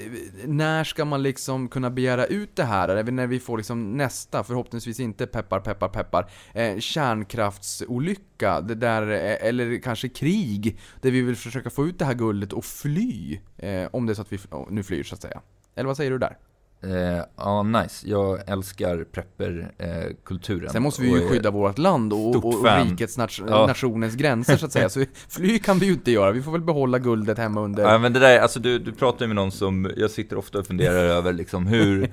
[0.45, 2.89] när ska man liksom kunna begära ut det här?
[2.89, 9.11] Även när vi får liksom nästa, förhoppningsvis inte peppar peppar peppar, eh, kärnkraftsolycka, det där,
[9.11, 13.39] eh, eller kanske krig, där vi vill försöka få ut det här guldet och fly.
[13.57, 15.41] Eh, om det är så att vi nu flyr så att säga.
[15.75, 16.37] Eller vad säger du där?
[16.83, 18.07] Eh, ja, nice.
[18.09, 20.69] Jag älskar prepper-kulturen.
[20.69, 23.67] Sen måste vi ju skydda vårt land och, och, och rikets nat- Ja.
[23.67, 24.89] nationens gränser så att säga.
[24.89, 26.31] Så fly kan vi ju inte göra.
[26.31, 27.83] Vi får väl behålla guldet hemma under...
[27.83, 30.59] Ja men det där, alltså du, du pratar ju med någon som, jag sitter ofta
[30.59, 32.11] och funderar över liksom hur,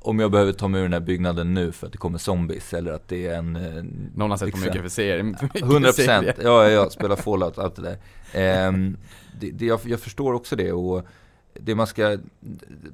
[0.00, 2.72] om jag behöver ta mig ur den här byggnaden nu för att det kommer zombies
[2.74, 3.56] eller att det är en...
[3.56, 5.36] eh, Någon har sett på liksom- mycket för serien.
[5.36, 6.18] för mycket 100 serie.
[6.22, 7.96] procent, ja, ja, spela Fallout, allt det där.
[8.32, 8.96] Ehm,
[9.40, 11.06] det, det, jag, jag förstår också det och
[11.60, 12.18] det man ska,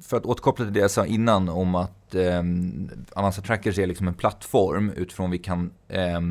[0.01, 2.43] för att återkoppla till det jag sa innan om att eh,
[3.13, 6.21] Avanza Trackers är liksom en plattform utifrån vi kan eh,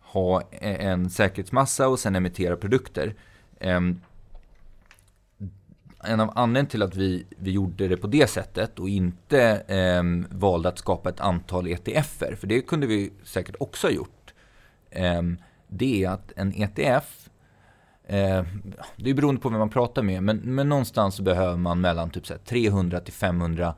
[0.00, 3.14] ha e-, en säkerhetsmassa och sen emittera produkter.
[3.60, 3.80] Eh,
[6.04, 10.02] en av anledningarna till att vi, vi gjorde det på det sättet och inte eh,
[10.38, 14.34] valde att skapa ett antal ETFer, för det kunde vi säkert också ha gjort.
[14.90, 15.22] Eh,
[15.68, 17.27] det är att en ETF,
[18.08, 18.44] eh,
[18.96, 22.44] det är beroende på vem man pratar med, men, men någonstans behöver man mellan typ
[22.44, 23.74] 300 till 500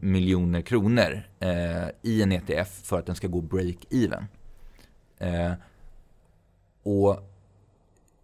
[0.00, 4.24] miljoner kronor eh, i en ETF för att den ska gå break-even.
[5.18, 5.52] Eh,
[6.82, 7.34] och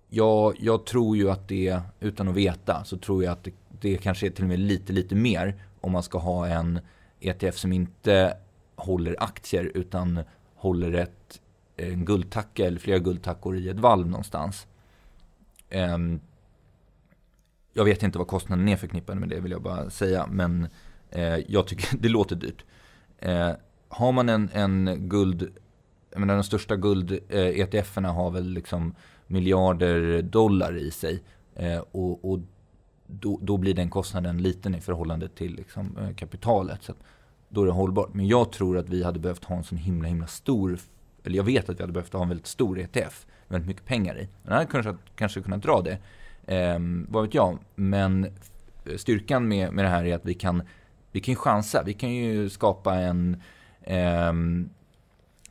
[0.08, 3.96] jag, jag tror ju att det, utan att veta, så tror jag att det, det
[3.96, 6.80] kanske är till och med lite, lite mer om man ska ha en
[7.20, 8.36] ETF som inte
[8.76, 10.20] håller aktier utan
[10.54, 11.40] håller ett,
[11.76, 14.66] en guldtacka eller flera guldtackor i ett valv någonstans.
[15.70, 16.20] Ehm,
[17.72, 20.68] jag vet inte vad kostnaden är förknippad med det vill jag bara säga, men
[21.10, 22.64] eh, jag tycker det låter dyrt.
[23.18, 23.50] Eh,
[23.88, 25.48] har man en, en guld,
[26.10, 28.94] jag menar de största guld-ETFerna eh, har väl liksom
[29.26, 31.22] miljarder dollar i sig.
[31.90, 32.38] Och, och
[33.06, 36.82] då, då, blir den kostnaden liten i förhållande till liksom, kapitalet.
[36.82, 36.92] Så
[37.48, 38.14] då är det hållbart.
[38.14, 40.78] Men jag tror att vi hade behövt ha en sån himla himla stor,
[41.24, 43.26] eller jag vet att vi hade behövt ha en väldigt stor ETF.
[43.48, 44.28] Väldigt mycket pengar i.
[44.42, 45.98] Man hade kanske, kanske kunnat dra det.
[46.54, 46.78] Eh,
[47.08, 47.58] vad vet jag.
[47.74, 48.26] Men
[48.96, 50.62] styrkan med, med det här är att vi kan,
[51.12, 51.82] vi kan chansa.
[51.86, 53.42] Vi kan ju skapa en
[53.82, 54.32] eh,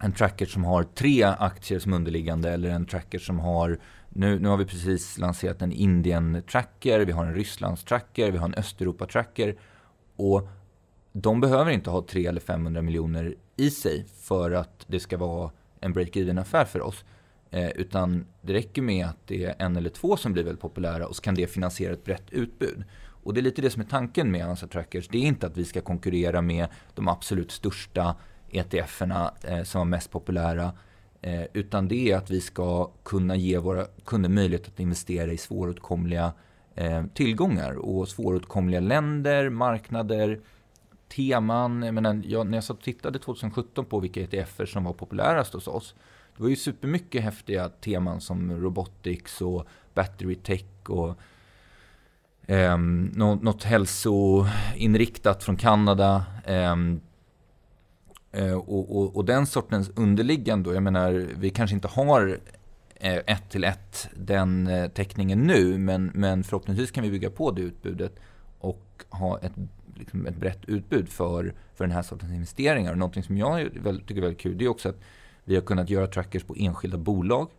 [0.01, 3.79] en tracker som har tre aktier som underliggande eller en tracker som har
[4.10, 8.53] nu, nu har vi precis lanserat en Indien-tracker, vi har en Rysslands-tracker, vi har en
[8.53, 9.55] Östeuropa-tracker.
[10.15, 10.47] Och
[11.12, 15.51] de behöver inte ha 300 eller 500 miljoner i sig för att det ska vara
[15.82, 17.06] en break-even-affär för oss.
[17.52, 21.08] Eh, utan det räcker med att det är en eller två som blir väldigt populära
[21.08, 22.84] och så kan det finansiera ett brett utbud.
[23.24, 25.08] Och det är lite det som är tanken med Avanza Trackers.
[25.08, 28.15] Det är inte att vi ska konkurrera med de absolut största
[28.52, 30.72] ETFerna eh, som var mest populära.
[31.22, 35.38] Eh, utan det är att vi ska kunna ge våra kunder möjlighet att investera i
[35.38, 36.34] svåråtkomliga
[36.76, 40.39] eh, tillgångar och svåråtkomliga länder, marknader,
[41.10, 41.84] teman.
[41.84, 45.54] Jag menar, jag, när jag satt och tittade 2017 på vilka ETFer som var populärast
[45.54, 45.95] hos oss.
[46.38, 51.15] Det var ju supermycket häftiga teman som robotics och battery tech och
[52.50, 56.26] eh, något, något hälsoinriktat från Kanada.
[56.45, 57.02] Ehm,
[58.32, 62.39] eh, och, och, och, den sortens underliggande, jag menar, vi kanske inte har
[62.95, 67.52] eh, ett till ett den eh, täckningen nu, men, men förhoppningsvis kan vi bygga på
[67.52, 68.15] det utbudet
[68.60, 69.54] och ha ett,
[69.99, 72.91] liksom ett brett utbud för, för den här sortens investeringar.
[72.91, 73.71] Och någonting som jag
[74.07, 74.99] tycker är väldigt kul, det är också att
[75.43, 77.49] vi har kunnat göra trackers på enskilda bolag.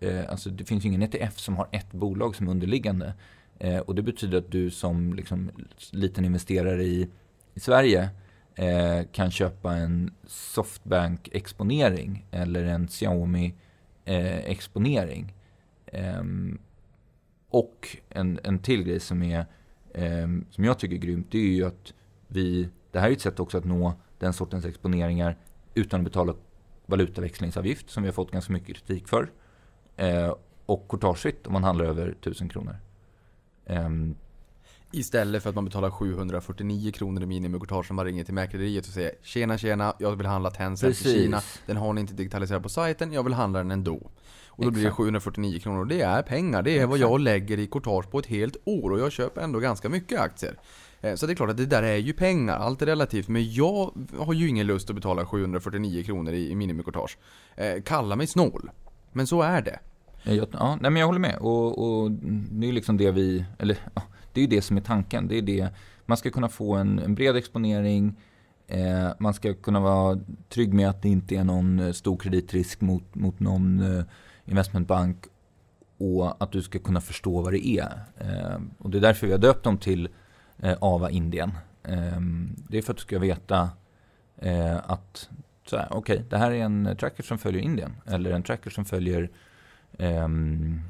[0.00, 3.14] Eh, alltså det finns ju ingen ETF som har ett bolag som underliggande.
[3.58, 5.50] Eh, och det betyder att du som liksom,
[5.90, 7.08] liten investerare i,
[7.54, 8.08] i Sverige
[8.54, 15.34] eh, kan köpa en Softbank-exponering eller en Xiaomi-exponering.
[15.86, 16.58] Eh, ehm,
[17.48, 19.46] och en, en till grej som, är,
[19.94, 21.94] eh, som jag tycker är grymt, det är ju att
[22.28, 25.36] vi, det här är ett sätt också att nå den sortens exponeringar
[25.74, 26.34] utan att betala
[26.86, 29.30] valutaväxlingsavgift som vi har fått ganska mycket kritik för.
[29.96, 30.34] Eh,
[30.66, 32.76] och courtagefritt om man handlar över 1000 kronor.
[33.66, 34.14] Um,
[34.92, 38.92] Istället för att man betalar 749 kronor i minimikortage som man ringer till mäkleriet och
[38.92, 41.40] säger Tjena tjena, jag vill handla Tencent i Kina.
[41.66, 44.10] Den har ni inte digitaliserat på sajten, jag vill handla den ändå.
[44.56, 44.74] Och då Exakt.
[44.74, 45.84] blir det 749 kronor.
[45.84, 46.62] Det är pengar.
[46.62, 46.90] Det är Exakt.
[46.90, 48.90] vad jag lägger i kortage på ett helt år.
[48.90, 50.58] Och jag köper ändå ganska mycket aktier.
[51.00, 53.28] Eh, så det är klart att det där är ju pengar, allt är relativt.
[53.28, 57.18] Men jag har ju ingen lust att betala 749 kronor i minimikortage.
[57.56, 58.70] Eh, kalla mig snål.
[59.12, 59.78] Men så är det.
[60.52, 61.36] Ja, nej men jag håller med.
[61.36, 62.10] Och, och
[62.50, 65.28] det är liksom det vi, eller ja, det är ju det som är tanken.
[65.28, 65.68] Det är det.
[66.06, 68.16] Man ska kunna få en, en bred exponering.
[68.66, 72.80] Eh, man ska kunna vara trygg med att det inte är någon eh, stor kreditrisk
[72.80, 74.04] mot, mot någon eh,
[74.44, 75.26] investmentbank.
[75.98, 78.00] Och att du ska kunna förstå vad det är.
[78.18, 80.08] Ehm, och det är därför vi har döpt dem till
[80.58, 81.52] eh, AVA Indien.
[81.82, 83.70] Ehm, det är för att du ska veta
[84.36, 85.30] eh, att
[85.72, 87.92] okej, okay, det här är en tracker som följer Indien.
[88.06, 89.30] Eller en tracker som följer
[89.98, 90.80] ehm,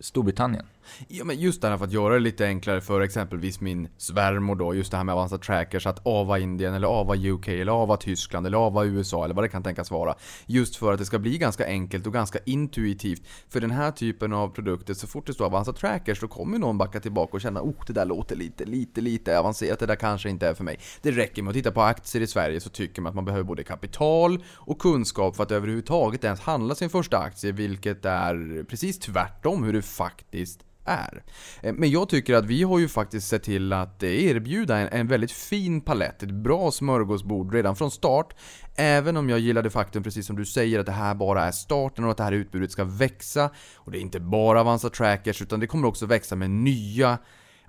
[0.00, 0.66] Storbritannien.
[1.08, 4.56] Ja, men just det här för att göra det lite enklare för exempelvis min svärmor
[4.56, 7.96] då, just det här med Avanza Trackers, att AVA Indien eller AVA UK eller AVA
[7.96, 10.14] Tyskland eller AVA USA eller vad det kan tänkas vara.
[10.46, 13.22] Just för att det ska bli ganska enkelt och ganska intuitivt.
[13.48, 16.78] För den här typen av produkter, så fort det står Avanza Trackers, då kommer någon
[16.78, 20.30] backa tillbaka och känna oh, det där låter lite, lite, lite avancerat, det där kanske
[20.30, 20.78] inte är för mig.
[21.02, 23.44] Det räcker med att titta på aktier i Sverige så tycker man att man behöver
[23.44, 28.98] både kapital och kunskap för att överhuvudtaget ens handla sin första aktie, vilket är precis
[28.98, 31.22] tvärtom hur det faktiskt är.
[31.62, 35.08] Eh, men jag tycker att vi har ju faktiskt sett till att erbjuda en, en
[35.08, 38.34] väldigt fin palett, ett bra smörgåsbord redan från start.
[38.76, 41.52] Även om jag gillar det faktum, precis som du säger, att det här bara är
[41.52, 43.50] starten och att det här utbudet ska växa.
[43.74, 47.18] Och det är inte bara Avanza Trackers, utan det kommer också växa med nya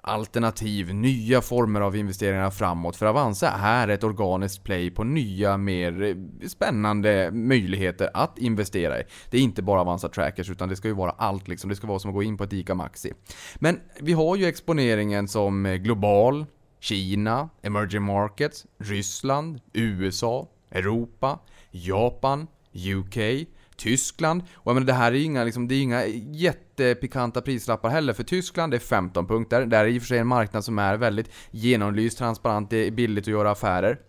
[0.02, 2.96] alternativ, nya former av investeringar framåt.
[2.96, 9.04] För Avanza är ett organiskt play på nya, mer eh, spännande möjligheter att investera i.
[9.30, 11.70] Det är inte bara Avanza Trackers, utan det ska ju vara allt liksom.
[11.70, 13.14] Det ska vara som att gå in på ett ICA Maxi.
[13.56, 16.46] Men vi har ju exponeringen som eh, global,
[16.80, 21.40] Kina, emerging markets, Ryssland, USA, Europa,
[21.72, 24.44] Japan, UK, Tyskland.
[24.54, 27.90] Och jag menar, det här är ju inga, liksom, det är inga jätte jättepikanta prislappar
[27.90, 28.14] heller.
[28.14, 29.66] För Tyskland är 15 punkter.
[29.66, 32.88] Det här är i och för sig en marknad som är väldigt genomlyst, transparent, det
[32.88, 34.00] är billigt att göra affärer.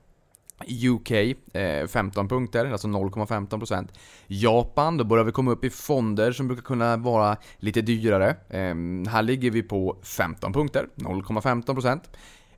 [0.68, 1.10] UK,
[1.54, 3.88] eh, 15 punkter, alltså 0,15%.
[4.26, 8.28] Japan, då börjar vi komma upp i fonder som brukar kunna vara lite dyrare.
[8.48, 8.74] Eh,
[9.10, 12.10] här ligger vi på 15 punkter, 0,15%.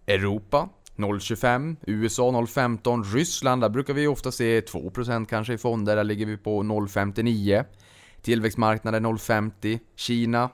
[0.07, 6.05] Europa, 0,25, USA 0,15, Ryssland, där brukar vi ofta se 2% kanske i fonder, där
[6.05, 7.65] ligger vi på 0,59.
[8.25, 10.51] Tillväxtmarknaden 0,50, Kina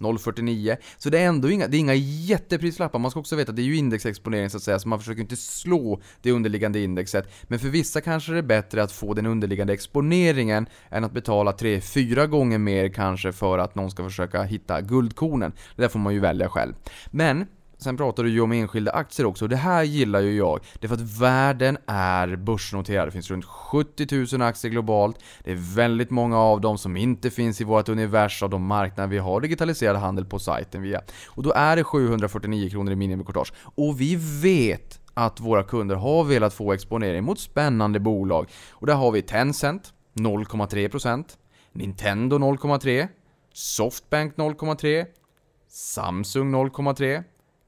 [0.00, 0.76] 0,49.
[0.98, 2.98] Så det är ändå inga, det är inga jätteprislappar.
[2.98, 5.20] Man ska också veta att det är ju indexexponering så att säga, så man försöker
[5.20, 7.32] inte slå det underliggande indexet.
[7.42, 11.52] Men för vissa kanske det är bättre att få den underliggande exponeringen än att betala
[11.52, 15.52] 3-4 gånger mer kanske för att någon ska försöka hitta guldkornen.
[15.76, 16.74] Det där får man ju välja själv.
[17.10, 17.46] Men
[17.82, 20.60] Sen pratar du ju om enskilda aktier också, och det här gillar ju jag.
[20.74, 23.08] Det är för att världen är börsnoterad.
[23.08, 25.18] Det finns runt 70 000 aktier globalt.
[25.44, 29.08] Det är väldigt många av dem som inte finns i vårt univers av de marknader
[29.08, 31.00] vi har digitaliserad handel på sajten via.
[31.26, 33.52] Och då är det 749 kronor i minimikortage.
[33.74, 38.50] Och vi vet att våra kunder har velat få exponering mot spännande bolag.
[38.70, 41.24] Och där har vi Tencent, 0,3%.
[41.72, 43.08] Nintendo 0,3%.
[43.54, 45.06] Softbank 0,3%.
[45.68, 47.24] Samsung 0,3%.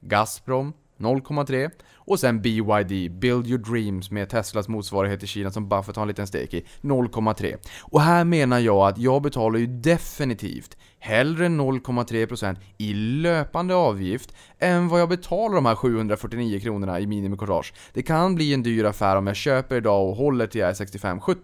[0.07, 5.95] Gazprom 0,3 och sen BYD, Build Your Dreams med Teslas motsvarighet i Kina som Buffett
[5.95, 7.57] har en liten stake i, 0,3.
[7.81, 14.87] Och här menar jag att jag betalar ju definitivt hellre 0,3% i löpande avgift än
[14.87, 17.73] vad jag betalar de här 749 kronorna i minimikortage.
[17.93, 20.73] Det kan bli en dyr affär om jag köper idag och håller till jag är
[20.73, 21.35] 65-70.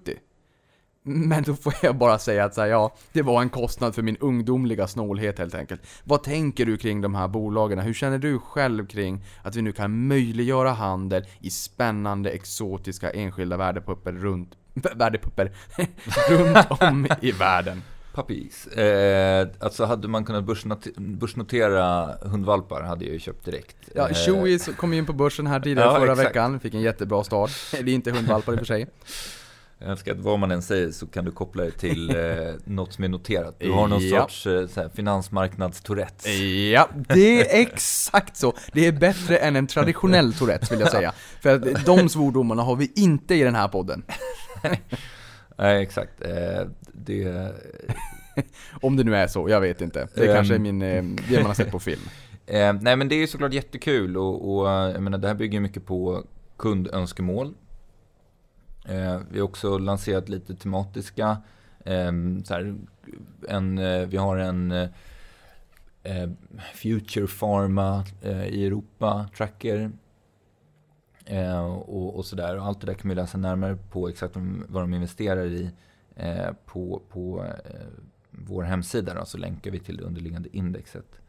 [1.03, 4.01] Men då får jag bara säga att så här, ja, det var en kostnad för
[4.01, 5.81] min ungdomliga snålhet helt enkelt.
[6.03, 7.79] Vad tänker du kring de här bolagen?
[7.79, 13.57] Hur känner du själv kring att vi nu kan möjliggöra handel i spännande exotiska enskilda
[13.57, 14.49] värdepapper runt,
[14.95, 15.51] värdepapper
[16.29, 17.81] runt om i världen?
[18.13, 18.67] Puppies.
[18.67, 23.77] Eh, alltså hade man kunnat börsnot börsnotera hundvalpar hade jag ju köpt direkt.
[23.95, 26.29] Ja, Eh, Chewie kom in på börsen här tidigare Ja, förra exakt.
[26.29, 27.51] veckan, fick en jättebra start.
[27.71, 28.87] Det är inte hundvalpar i och för sig.
[29.81, 32.15] Jag önskar att vad man än säger så kan du koppla det till eh,
[32.65, 33.55] något som är noterat.
[33.59, 34.21] Du har någon Ja.
[34.21, 36.27] sorts eh, så här, finansmarknadstourettes.
[36.73, 38.53] Ja, det är exakt så.
[38.73, 41.13] Det är bättre än en traditionell Tourettes vill jag säga.
[41.41, 44.03] För att de svordomarna har vi inte i den här podden.
[45.57, 46.21] Nej, exakt.
[46.21, 47.51] Eh, det,
[48.81, 50.07] Om det nu är så, jag vet inte.
[50.15, 50.35] Det Ehm.
[50.35, 52.01] kanske är min, eh, det man har sett på film.
[52.45, 55.59] eh, nej men det är ju såklart jättekul och, och jag menar, det här bygger
[55.59, 56.23] mycket på
[56.57, 57.53] kundönskemål.
[58.85, 61.41] Eh, vi har också lanserat lite tematiska,
[61.85, 62.11] eh,
[62.43, 62.75] så här,
[63.47, 64.89] en, eh, vi har en eh,
[66.03, 66.29] eh,
[66.73, 69.91] Future Pharma eh, i Europa, Tracker.
[71.25, 72.57] Eh, och, och sådär.
[72.57, 74.35] Och allt det där kan vi läsa närmare på exakt
[74.67, 75.71] vad de investerar i
[76.15, 77.87] eh, på, på eh,
[78.29, 79.13] vår hemsida.
[79.13, 81.21] Då, så länkar vi till det underliggande indexet.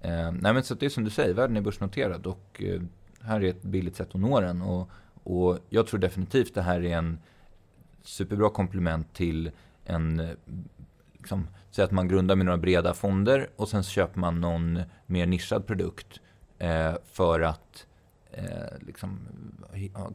[0.00, 2.80] Eh, nej men så att det är som du säger, världen är börsnoterad och eh,
[3.20, 4.62] här är ett billigt sätt att nå den.
[4.62, 4.90] Och,
[5.26, 7.18] och jag tror definitivt det här är en
[8.02, 9.50] superbra komplement till
[9.84, 10.36] en,
[11.12, 14.80] liksom, säg att man grundar med några breda fonder och sen så köper man någon
[15.06, 16.20] mer nischad produkt
[16.58, 17.86] eh, för att
[18.30, 19.18] eh, liksom,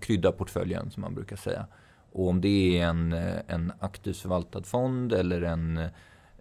[0.02, 1.68] krydda portföljen som man brukar säga.
[2.12, 5.78] Och om det är en, eh, en aktivt förvaltad fond eller en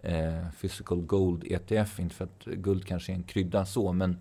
[0.01, 4.17] eh, physical gold ETF, inte för att guld kanske är en krydda så, men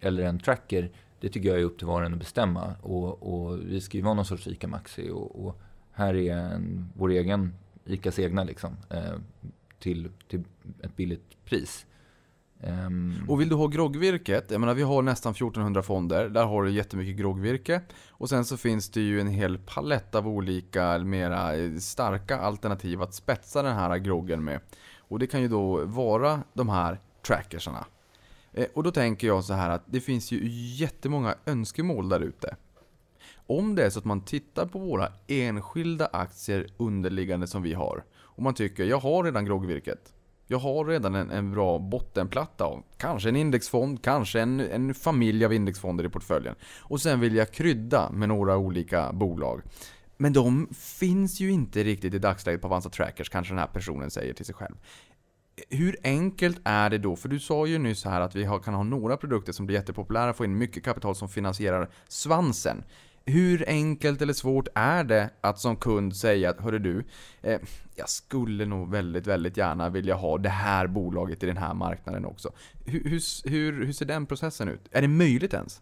[0.00, 0.90] eller en tracker,
[1.20, 2.74] det tycker jag är upp till var och en att bestämma.
[2.82, 5.60] Och, och vi ska ju vara någon sorts ICA Maxi och, och
[5.92, 7.54] här är en, vår egen,
[7.84, 9.14] ICAs egna liksom, eh,
[9.78, 10.44] till, till
[10.82, 11.86] ett billigt pris.
[12.60, 13.24] Um...
[13.28, 16.70] Och vill du ha groggvirket, jag menar vi har nästan 1400 fonder, där har du
[16.70, 17.80] jättemycket groggvirke.
[18.08, 23.02] Och sen så finns det ju en hel palett av olika, mera eh, starka alternativ
[23.02, 24.60] att spetsa den här groggen med.
[24.98, 27.86] Och det kan ju då vara de här trackersarna.
[28.56, 30.40] Eh, och då tänker jag så här att det finns ju
[30.76, 32.56] jättemånga önskemål där ute.
[33.46, 38.04] Om det är så att man tittar på våra enskilda aktier underliggande som vi har
[38.36, 40.12] och man tycker jag har redan groggvirket.
[40.46, 45.44] Jag har redan en, en bra bottenplatta av kanske en indexfond, kanske en, en familj
[45.44, 46.54] av indexfonder i portföljen.
[46.78, 49.62] Och sen vill jag krydda med några olika bolag.
[50.16, 54.10] Men de finns ju inte riktigt i dagsläget på Avanza Trackers, kanske den här personen
[54.10, 54.76] säger till sig själv.
[55.70, 57.16] Hur enkelt är det då?
[57.16, 59.76] För du sa ju nyss här att vi har, kan ha några produkter som blir
[59.76, 62.84] jättepopulära, få in mycket kapital som finansierar svansen.
[63.24, 67.04] Hur enkelt eller svårt är det att som kund säga att hörru du,
[67.42, 67.60] eh,
[67.94, 72.24] jag skulle nog väldigt, väldigt gärna vilja ha det här bolaget i den här marknaden
[72.24, 72.52] också.
[72.84, 74.88] Hur, hur, hur, hur ser den processen ut?
[74.90, 75.80] Är det möjligt ens?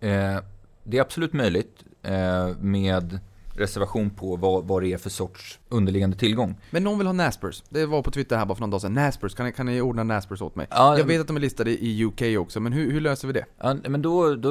[0.00, 0.38] Eh,
[0.84, 3.20] det är absolut möjligt eh, med
[3.56, 6.56] reservation på vad, vad det är för sorts underliggande tillgång.
[6.70, 7.62] Men någon vill ha Naspers.
[7.68, 8.94] Det var på Twitter här bara för någon dag sedan.
[8.94, 10.66] Naspers, kan kan ni ordna Naspers åt mig?
[10.70, 13.32] Ja, jag vet att de är listade i UK också, men hur, hur löser vi
[13.32, 13.44] det?
[13.58, 14.50] Ja, men då, då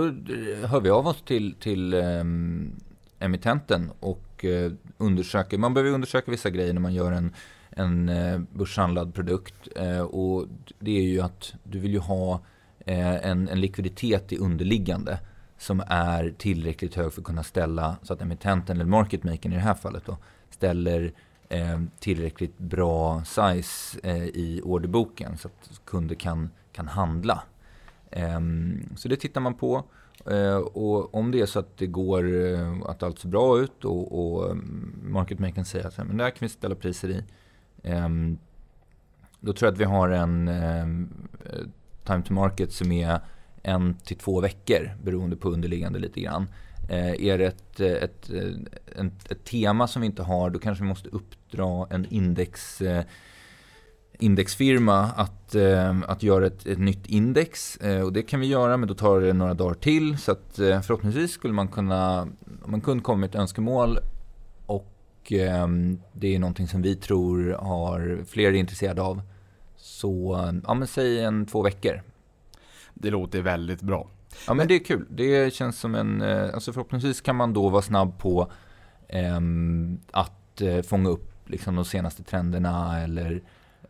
[0.68, 2.72] hör vi av oss till, till um,
[3.20, 7.34] emittenten och uh, undersöker, man behöver undersöka vissa grejer när man gör en,
[7.70, 9.68] en uh, börshandlad produkt.
[9.80, 10.48] Uh, och
[10.80, 12.42] det är ju att du vill ju ha
[12.86, 15.20] en, en likviditet i underliggande
[15.64, 19.62] som är tillräckligt hög för att kunna ställa, så att emittenten, eller marketmakern i det
[19.62, 20.18] här fallet då,
[20.50, 21.14] ställer
[21.50, 27.44] eh, tillräckligt bra size eh, i orderboken så att kunder kan, kan handla.
[28.12, 28.40] Eh,
[28.96, 29.84] så det tittar man på.
[30.26, 33.86] Eh, och om det är så att det går, eh, att allt ser bra ut
[33.86, 37.24] och, och mm, market säger att men där kan vi ställa priser i.
[37.84, 38.38] Ehm,
[39.40, 41.66] då tror jag att vi har en eh, eh,
[42.04, 43.20] time to market som är
[43.64, 46.48] en till två veckor beroende på underliggande lite grann.
[46.90, 50.60] Eh, är det ett, eh, ett, eh, ett, ett, tema som vi inte har då
[50.60, 53.04] kanske vi måste uppdra en index, eh,
[54.20, 57.78] indexfirma att, eh, att göra ett, ett nytt index.
[57.78, 60.18] Eh, och det kan vi göra men då tar det några dagar till.
[60.18, 62.22] Så att förhoppningsvis skulle man kunna,
[62.64, 64.00] om man kunde komma med ett önskemål
[64.66, 64.90] och
[66.14, 69.22] det är någonting som vi tror har fler är intresserade av.
[69.78, 70.38] Så,
[70.68, 72.02] ja men säg en två veckor
[72.94, 74.08] det låter väldigt bra.
[74.48, 75.06] Ja men det är kul.
[75.10, 78.52] Det känns som en, eh, alltså förhoppningsvis kan man då vara snabb på
[79.08, 83.42] ehm, eh, att fånga upp liksom de senaste trenderna eller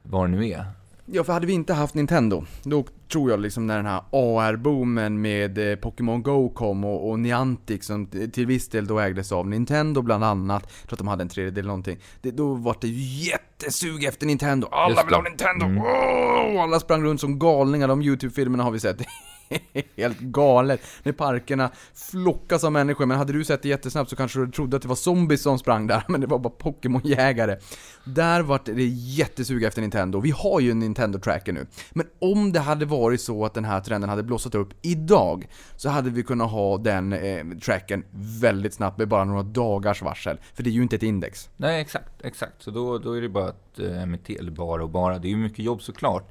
[0.01, 0.65] vad det nu är.
[1.05, 5.21] Ja, för hade vi inte haft Nintendo, då tror jag liksom när den här AR-boomen
[5.21, 9.47] med eh, Pokémon Go kom och, och, Niantic som till viss del då ägdes av
[9.47, 11.97] Nintendo bland annat, jag tror att de hade en tredjedel någonting.
[12.21, 15.65] Det, då var det ju jättesug efter Nintendo, alla vill ha Nintendo!
[15.65, 15.77] Mm.
[15.77, 18.97] Oh, alla sprang runt som galningar, de YouTube-filmerna har vi sett.
[19.97, 20.81] helt galet.
[21.03, 23.05] När parkerna flockas av människor.
[23.05, 25.59] Men hade du sett det jättesnabbt så kanske du trodde att det var zombies som
[25.59, 27.57] sprang där, men det var bara Pokémon-jägare.
[28.03, 30.19] Där vart det jättesug efter Nintendo.
[30.19, 31.67] Vi har ju en Nintendo-tracker nu.
[31.91, 35.89] Men om det hade varit så att den här trenden hade blossat upp idag, så
[35.89, 38.03] hade vi kunnat ha den eh, tracken
[38.41, 40.37] väldigt snabbt med bara några dagars varsel.
[40.53, 41.49] För det är ju inte ett index.
[41.57, 42.61] Nej, exakt, exakt.
[42.61, 45.29] Så då, då är det bara att eh, emittera, eller bara och bara, det är
[45.29, 46.29] ju mycket jobb såklart.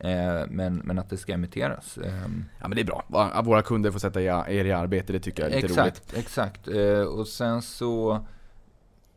[0.00, 1.98] Eh, men, men att det ska emitteras.
[1.98, 2.44] Ehm.
[2.60, 3.04] Ja men det är bra.
[3.44, 6.24] Våra kunder får sätta er i arbete, det tycker jag är lite exakt, roligt.
[6.24, 8.24] Exakt, eh, och sen så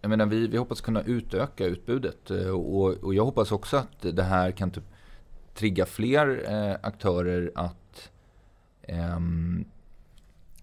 [0.01, 4.15] jag menar, vi, vi hoppas kunna utöka utbudet eh, och, och jag hoppas också att
[4.15, 4.83] det här kan typ
[5.53, 6.47] trigga fler
[6.81, 8.11] aktörer att
[8.81, 9.19] eh,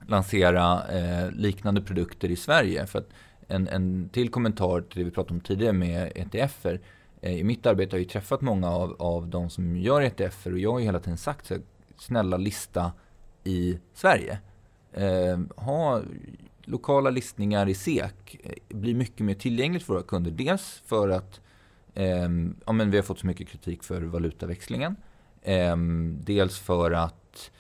[0.07, 2.87] lansera eh, liknande produkter i Sverige.
[2.87, 3.09] För att
[3.49, 6.81] en, en till kommentar till det vi pratade om tidigare med ETFer
[7.21, 10.53] Eh, i mitt arbete har jag ju träffat många av, av de som gör ETFer
[10.53, 11.57] och jag har ju hela tiden sagt så
[11.97, 12.93] snälla lista
[13.45, 14.39] i Sverige.
[14.93, 16.03] Eh, ha
[16.65, 20.31] lokala listningar i SEK eh, blir mycket mer tillgängligt för våra kunder.
[20.31, 21.41] Dels för att
[21.95, 22.29] eh,
[22.67, 24.97] ja, men vi har fått så mycket kritik för valutaväxlingen.
[25.43, 25.77] Eh,
[26.21, 27.51] dels för att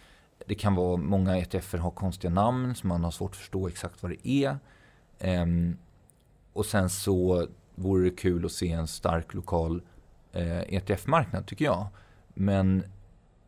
[0.46, 4.02] det kan vara många ETFer har konstiga namn så man har svårt att förstå exakt
[4.02, 4.58] vad det är.
[5.18, 5.46] Eh,
[6.52, 7.46] och sen så
[7.80, 9.82] vore det kul att se en stark lokal
[10.32, 11.86] eh, ETF-marknad tycker jag.
[12.34, 12.82] Men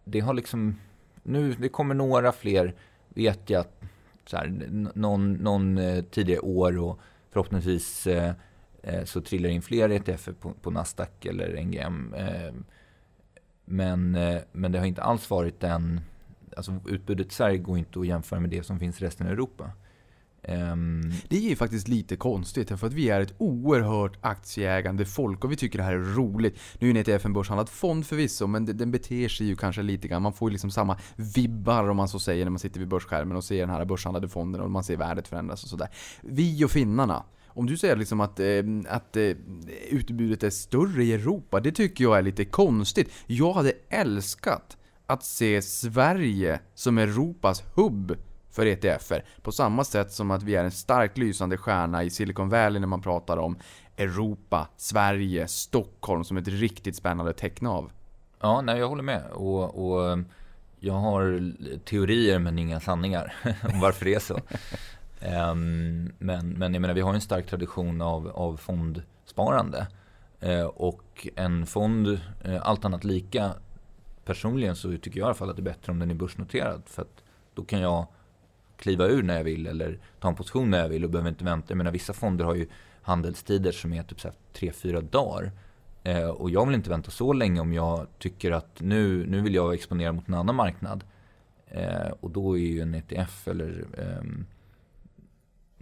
[0.04, 0.76] det har liksom,
[1.22, 2.74] nu, det kommer några fler,
[3.08, 3.64] vet jag,
[4.26, 6.98] så här, någon, någon eh, tidigare år och
[7.30, 8.34] förhoppningsvis eh,
[8.82, 12.14] eh så trillar in fler ETF på, på Nasdaq eller NGM.
[12.14, 12.52] Eh,
[13.64, 16.00] men, eh, men det har inte alls varit den,
[16.56, 19.32] alltså utbudet i Sverige går inte att jämföra med det som finns i resten av
[19.32, 19.70] Europa.
[20.48, 21.12] Um...
[21.28, 25.52] Det är ju faktiskt lite konstigt, för att vi är ett oerhört aktieägande folk och
[25.52, 26.58] vi tycker det här är roligt.
[26.78, 30.22] Nu är ETF en börshandlad fond förvisso, men den beter sig ju kanske lite grann.
[30.22, 33.36] Man får ju liksom samma vibbar om man så säger när man sitter vid börsskärmen
[33.36, 35.88] och ser den här börshandlade fonden och man ser värdet förändras och sådär.
[36.22, 39.32] Vi och finnarna, om du säger liksom att, ehm, att eh,
[39.90, 43.12] utbudet är större i Europa, det tycker jag är lite konstigt.
[43.26, 44.76] Jag hade älskat
[45.06, 48.16] att se Sverige som Europas hubb
[48.52, 49.24] för ETFer.
[49.42, 52.86] På samma sätt som att vi är en starkt lysande stjärna i Silicon Valley när
[52.86, 53.58] man pratar om
[53.96, 57.90] Europa, Sverige, Stockholm som ett riktigt spännande tecknav.
[58.40, 59.22] Ja, nej, jag håller med.
[59.32, 60.18] Och, och
[60.80, 61.52] jag har
[61.84, 63.34] teorier men inga sanningar
[63.72, 64.34] om varför det är så.
[65.50, 69.86] um, men, men jag menar, vi har en stark tradition av, av fondsparande.
[70.46, 72.18] Uh, och en fond, uh,
[72.62, 73.52] allt annat lika,
[74.24, 76.82] personligen så tycker jag i alla fall att det är bättre om den är börsnoterad.
[76.86, 77.22] För att
[77.54, 78.06] då kan jag
[78.82, 81.44] kliva ur när jag vill eller ta en position när jag vill och behöver inte
[81.44, 81.66] vänta.
[81.68, 82.66] Jag menar, vissa fonder har ju
[83.02, 84.18] handelstider som är typ
[84.54, 85.52] 3-4 dagar.
[86.02, 89.54] Eh, och jag vill inte vänta så länge om jag tycker att nu, nu vill
[89.54, 91.04] jag exponera mot en annan marknad.
[91.66, 94.22] Eh, och då är ju en ETF eller eh,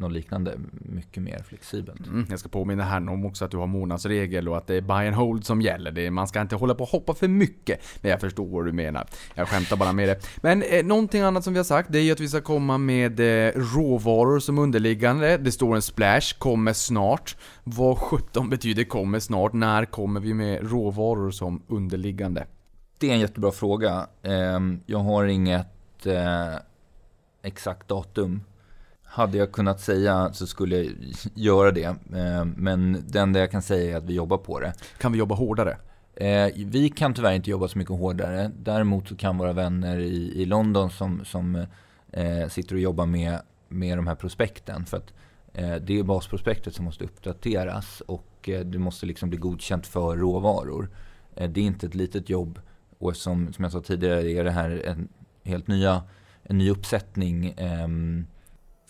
[0.00, 2.06] något liknande mycket mer flexibelt.
[2.06, 4.80] Mm, jag ska påminna här om också att du har månadsregel och att det är
[4.80, 5.90] buy and hold som gäller.
[5.90, 7.80] Det man ska inte hålla på och hoppa för mycket.
[8.00, 9.06] Men jag förstår vad du menar.
[9.34, 10.26] Jag skämtar bara med det.
[10.42, 12.78] Men eh, någonting annat som vi har sagt, det är ju att vi ska komma
[12.78, 15.36] med eh, råvaror som underliggande.
[15.36, 17.36] Det står en splash, kommer snart.
[17.64, 19.52] Vad 17 betyder kommer snart?
[19.52, 22.46] När kommer vi med råvaror som underliggande?
[22.98, 24.06] Det är en jättebra fråga.
[24.22, 26.54] Eh, jag har inget eh,
[27.42, 28.40] exakt datum
[29.10, 30.94] hade jag kunnat säga så skulle jag
[31.34, 31.84] göra det.
[32.14, 34.72] Eh, men det enda jag kan säga är att vi jobbar på det.
[34.98, 35.76] Kan vi jobba hårdare?
[36.16, 38.50] Eh, vi kan tyvärr inte jobba så mycket hårdare.
[38.58, 41.66] Däremot så kan våra vänner i, i London som, som
[42.12, 43.38] eh, sitter och jobbar med,
[43.68, 44.86] med de här prospekten.
[44.86, 45.12] För att
[45.86, 50.90] det är basprospektet som måste uppdateras och det måste liksom bli godkänt för råvaror.
[51.34, 52.60] det är inte ett litet jobb
[52.98, 55.08] och som, som jag sa tidigare är det här en
[55.44, 56.02] helt nya,
[56.42, 58.26] en ny uppsättning ehm,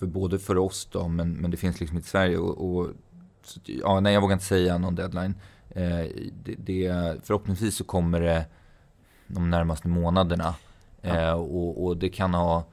[0.01, 2.39] för både för oss då, men, men det finns liksom inte i Sverige.
[2.39, 2.89] Och, och
[3.65, 5.35] ja, nej, jag vågar inte säga någon deadline.
[5.71, 6.07] Eh,
[6.45, 6.93] det, det,
[7.25, 8.47] förhoppningsvis så kommer det
[9.27, 10.55] de närmaste månaderna.
[11.03, 12.65] Eh, och, och, det kan ha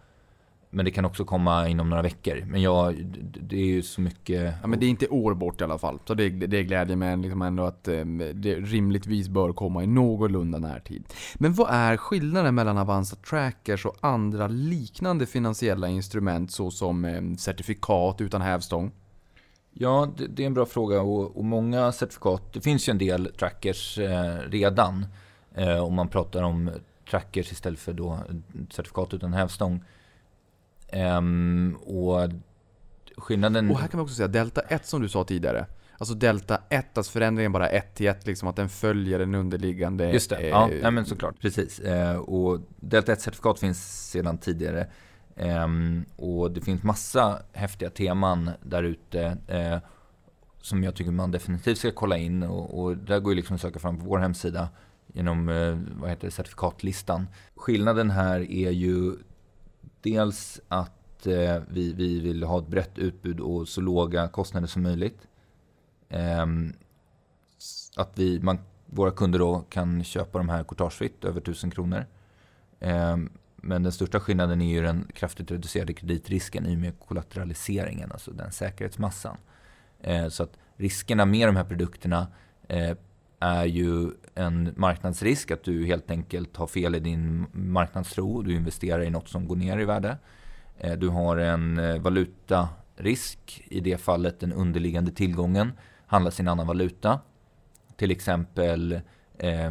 [0.78, 2.43] men det kan också komma inom några veckor.
[2.47, 2.93] Men ja,
[3.41, 4.53] det är ju så mycket...
[4.61, 5.99] Ja, men det är inte år bort i alla fall.
[6.05, 10.57] Så det, det glädjer mig liksom ändå att eh, det rimligtvis bör komma i någorlunda
[10.57, 11.03] närtid.
[11.36, 18.21] Men vad är skillnaden mellan Avanza Trackers och andra liknande finansiella instrument såsom eh, certifikat
[18.21, 18.91] utan hävstång?
[19.73, 22.97] Ja, det, det, är en bra fråga och, och, många certifikat, det finns ju en
[22.97, 25.05] del trackers eh, redan.
[25.55, 26.71] Eh, om man pratar om
[27.09, 28.19] trackers istället för då
[28.71, 29.82] certifikat utan hävstång.
[30.93, 32.29] Um, och
[33.17, 33.71] skillnaden...
[33.71, 35.65] Och här kan man också säga Delta 1 som du sa tidigare.
[35.97, 40.11] Alltså Delta 1, alltså förändringen bara 1 till 1, liksom att den följer den underliggande...
[40.11, 41.39] Just det, eh, ja nej, men såklart.
[41.41, 41.79] Precis.
[41.79, 44.88] Eh, och Delta 1-certifikat finns sedan tidigare.
[45.35, 45.67] Eh,
[46.15, 49.38] och det finns massa häftiga teman där ute.
[49.47, 49.77] Eh,
[50.61, 52.43] som jag tycker man definitivt ska kolla in.
[52.43, 54.69] Och, och där går ju liksom att söka fram på vår hemsida
[55.13, 57.27] genom eh, vad heter det, certifikatlistan.
[57.55, 59.15] Skillnaden här är ju
[60.12, 64.84] dels att eh, vi, vi vill ha ett brett utbud och så låga kostnader som
[64.84, 65.28] möjligt.
[66.10, 66.45] Eh,
[67.95, 72.05] att vi, man, våra kunder då kan köpa de här courtagefritt över 1000 kronor.
[72.80, 73.18] Eh,
[73.55, 78.32] men den största skillnaden är ju den kraftigt reducerade kreditrisken i och med kollateraliseringen, alltså
[78.32, 79.38] den säkerhetsmassan.
[79.99, 82.28] Eh, så att riskerna med de här produkterna
[82.68, 82.97] eh,
[83.39, 88.41] är ju en marknadsrisk, att du helt enkelt har fel i din marknadstro.
[88.41, 90.17] Du investerar i något som går ner i värde.
[90.77, 95.71] Eh, du har en eh, valutarisk, i det fallet den underliggande tillgången
[96.05, 97.19] handlas i en annan valuta.
[97.95, 98.99] Till exempel
[99.38, 99.67] eh,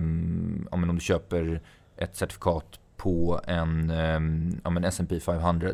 [0.70, 1.62] om du köper
[1.96, 3.90] ett certifikat på en
[4.80, 5.70] eh, S&P 500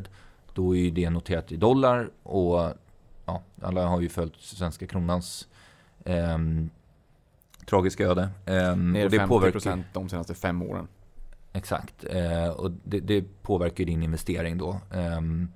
[0.54, 2.72] då är det noterat i dollar och
[3.26, 5.48] ja, alla har ju följt svenska kronans
[6.04, 6.38] eh,
[7.66, 8.28] tragiska öde.
[8.46, 10.88] Um, Ner och det 50% påverkar, de senaste fem åren.
[11.52, 12.04] Exakt.
[12.14, 14.80] Uh, och det, det, påverkar din investering då.
[14.90, 15.52] Um,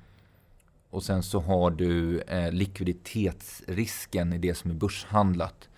[0.91, 5.69] och sen så har du uh, likviditetsrisken i det som är börshandlat.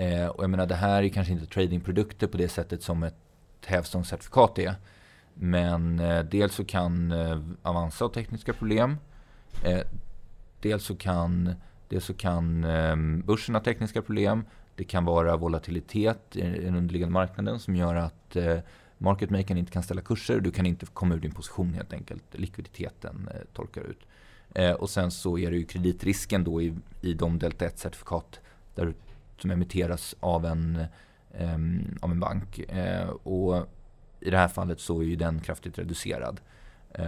[0.00, 3.16] Uh, och jag menar det här är kanske inte tradingprodukter på det sättet som ett
[3.66, 4.74] hävstångscertifikat är.
[5.34, 5.96] Men
[6.30, 7.12] dels så kan
[7.62, 8.96] Avanza ha tekniska problem.
[10.60, 11.54] dels så kan,
[11.88, 14.44] dels så kan um, börsen ha tekniska problem.
[14.76, 18.62] Det kan vara volatilitet i den underliggande marknaden som gör att marketmakern
[18.98, 20.40] market makern inte kan ställa kurser.
[20.40, 22.24] Du kan inte komma ur din position helt enkelt.
[22.32, 24.00] Likviditeten eh, torkar ut.
[24.54, 28.40] Eh, och sen så är det ju kreditrisken då i, i de Delta 1-certifikat
[29.38, 30.84] som emitteras av en,
[31.34, 32.60] ehm, av en bank.
[33.22, 33.66] Och
[34.20, 36.40] i det här fallet så är ju den kraftigt reducerad.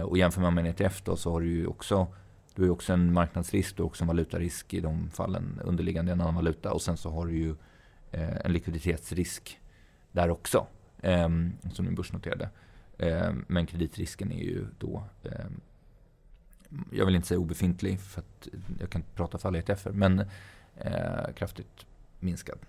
[0.03, 2.07] Och jämför man med en ETF då så har du ju också
[2.57, 6.13] du har också en marknadsrisk, du har också en valutarisk i de fallen underliggande i
[6.13, 7.55] en annan valuta och sen så har du ju
[8.11, 9.59] eh, en likviditetsrisk
[10.11, 10.67] där också
[11.01, 11.29] eh,
[11.73, 12.49] som är börsnoterade.
[12.97, 15.61] Eh, men kreditrisken är ju då ehm,
[16.91, 18.47] jag vill inte säga obefintlig för att
[18.79, 20.19] jag kan inte prata för alla ETFer men
[20.75, 21.85] eh, kraftigt
[22.19, 22.59] minskad.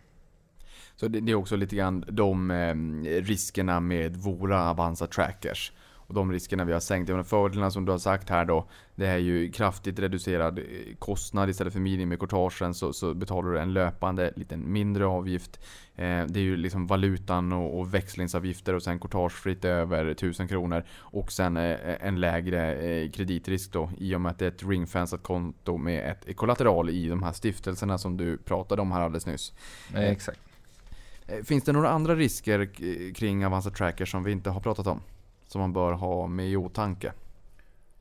[0.96, 2.74] Så det, det är också lite grann de eh,
[3.22, 5.72] riskerna med våra Avanza trackers.
[6.08, 7.08] Och de riskerna vi har sänkt.
[7.08, 10.64] De fördelarna som du har sagt här då, det är ju kraftigt reducerad eh,
[10.98, 15.60] kostnad istället för minimikortagen så, så betalar du en löpande liten mindre avgift.
[15.94, 20.84] Eh, det är ju liksom valutan och, och växlingsavgifter och sen kortagefritt över 1000 kronor.
[20.98, 24.68] Och sen eh, en lägre eh, kreditrisk då i och med att det är ett
[24.68, 29.26] ringfensat konto med ett kollateral i de här stiftelserna som du pratade om här alldeles
[29.26, 29.52] nyss.
[29.94, 30.40] Eh, exakt.
[31.26, 32.68] Eh, Finns det några andra risker
[33.14, 35.00] kring Avanza Tracker som vi inte har pratat om?
[35.48, 37.12] Som man bör ha med i åtanke?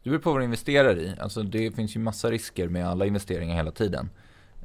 [0.04, 1.16] Det beror på vad du investerar i.
[1.20, 4.10] Alltså det finns ju massa risker med alla investeringar hela tiden.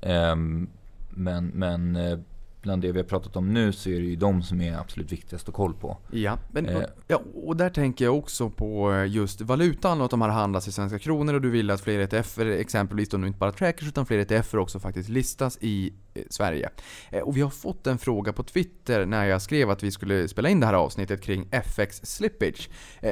[0.03, 0.68] Ehm,
[1.11, 2.18] men, men eh,
[2.62, 5.12] bland det vi har pratat om nu så är det ju de som är absolut
[5.12, 5.96] viktigast att koll på.
[6.10, 6.82] Ja, men, Eh.
[7.08, 10.68] ja, och där tänker jag också på eh, just valutan och att de här handlas
[10.68, 13.88] i svenska kronor och du vill att fler ETFer, exempelvis då nu inte bara trackers
[13.88, 16.70] utan fler ETFer också faktiskt listas i eh, Sverige.
[17.10, 20.28] Eh, Och vi har fått en fråga på Twitter när jag skrev att vi skulle
[20.28, 22.68] spela in det här avsnittet kring FX slippage.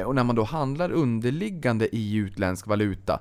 [0.06, 3.20] Och när man då handlar underliggande i utländsk valuta.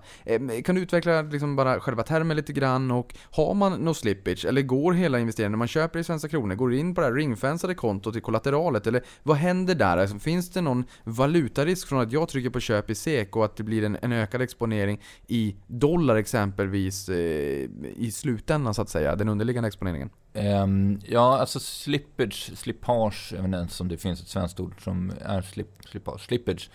[0.65, 4.61] Kan du utveckla liksom bara själva termen lite grann och har man något slippage eller
[4.61, 7.13] går hela investeringen när man köper i svenska kronor, går du in på det här
[7.13, 9.97] ringfensade kontot i kollateralet eller vad händer där?
[9.97, 13.57] Alltså, finns det någon valutarisk från att jag trycker på köp i SEK och att
[13.57, 19.15] det blir en, en ökad exponering i dollar exempelvis eh, i slutändan så att säga,
[19.15, 20.09] den underliggande exponeringen?
[20.33, 24.83] Um, ja, alltså slippage, slippage, jag vet inte ens om det finns ett svenskt ord
[24.83, 26.21] som är slip, slippage.
[26.21, 26.69] Slippage,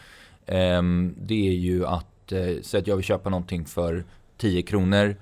[0.46, 4.04] Um, det är ju att, eh, säg att jag vill köpa någonting för
[4.36, 5.16] 10 kronor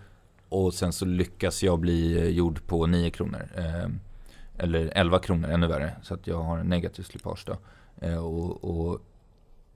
[0.48, 3.48] och sen så lyckas jag bli eh, gjord på 9 kronor.
[3.56, 4.00] Ehm,
[4.62, 5.92] eller 11 kronor, ännu värre.
[6.02, 7.56] Så att jag har en negativ slipage då.
[8.06, 9.00] Eh, och, och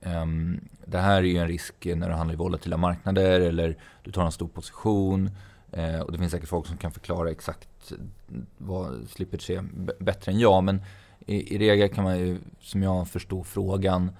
[0.01, 4.11] ehm, det här är ju en risk när du handlar i volatila marknader eller du
[4.11, 5.29] tar en stor position.
[5.71, 7.93] Eh, och det finns säkert folk som kan förklara exakt
[8.57, 9.65] vad slippage är
[10.03, 10.63] bättre än jag.
[10.63, 10.81] Men
[11.25, 14.11] i, i regel kan man ju, som jag förstår frågan,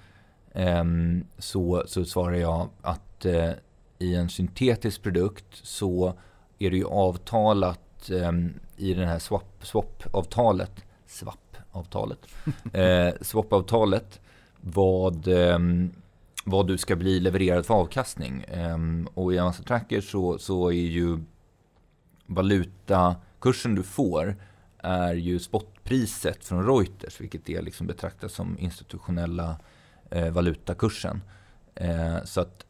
[0.52, 3.50] ehm, så, så svarar jag att eh,
[3.98, 6.14] i en syntetisk produkt så
[6.58, 7.80] är det ju avtalat
[8.10, 12.18] ehm, i det här swap, swap-avtalet, swap-avtalet,
[12.72, 14.20] eh, swap-avtalet
[14.60, 15.92] vad, ehm,
[16.44, 18.44] vad du ska bli levererad för avkastning.
[18.48, 21.18] Ehm, och i Avanza Tracker så, så är ju
[22.26, 24.36] valutakursen du får
[24.78, 29.56] är ju spotpriset från Reuters, vilket är liksom betraktas som institutionella
[30.10, 31.22] eh, valutakursen.
[31.74, 32.64] Eh, så att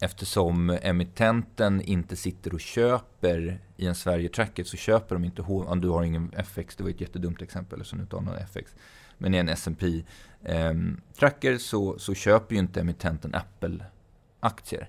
[0.00, 5.88] eftersom emittenten inte sitter och köper i en Sverige-tracket så köper de inte, om du
[5.88, 8.74] har ingen FX, det var ett jättedumt exempel som du inte har någon FX,
[9.18, 10.04] men i en S&P
[10.42, 10.74] eh,
[11.18, 14.88] tracker så, så köper ju inte emittenten Apple-aktier.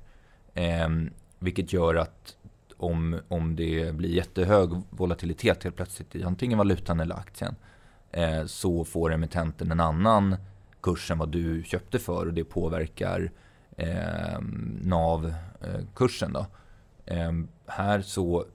[0.54, 0.90] Eh,
[1.40, 2.36] vilket gör att
[2.78, 7.56] om, om det blir jättehög volatilitet helt plötsligt i antingen valutan eller aktien
[8.12, 10.36] eh, så får emittenten en annan
[10.82, 13.32] kurs än vad du köpte för och det påverkar
[13.78, 16.34] Ehm, eh, NAV-kursen.
[16.34, 16.46] Då.
[17.06, 17.32] Eh,
[17.66, 18.46] här så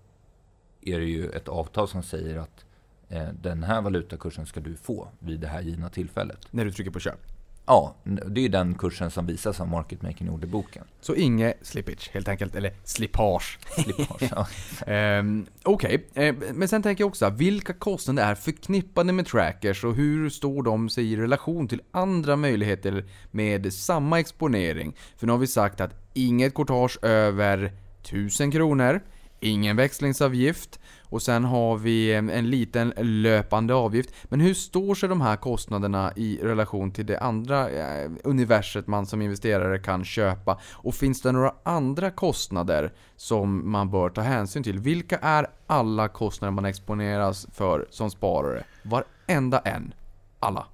[0.80, 2.64] är det ju ett avtal som säger att
[3.08, 6.38] eh, den här valutakursen ska du få vid det här givna tillfället.
[6.50, 7.29] När du trycker på köp.
[7.70, 10.84] Ja, det är ju den kursen som visas av Market Making Orderboken.
[11.00, 13.58] Så inget slippage helt enkelt, eller slippage.
[13.84, 14.46] Slippage, ja.
[14.92, 19.94] Ehm, Okej, eh, men sen tänker jag också, vilka kostnader är förknippade med trackers och
[19.94, 24.96] hur står de sig i relation till andra möjligheter med samma exponering?
[25.16, 29.00] För nu har vi sagt att inget courtage över 1000 kronor,
[29.40, 30.80] ingen växlingsavgift
[31.10, 34.14] och sen har vi en, en liten löpande avgift.
[34.24, 39.06] Men hur står sig de här kostnaderna i relation till det andra eh, universet man
[39.06, 40.60] som investerare kan köpa?
[40.72, 44.78] Och finns det några andra kostnader som man bör ta hänsyn till?
[44.78, 48.64] Vilka är alla kostnader man exponeras för som sparare?
[48.82, 49.94] Varenda en.
[50.40, 50.66] Alla.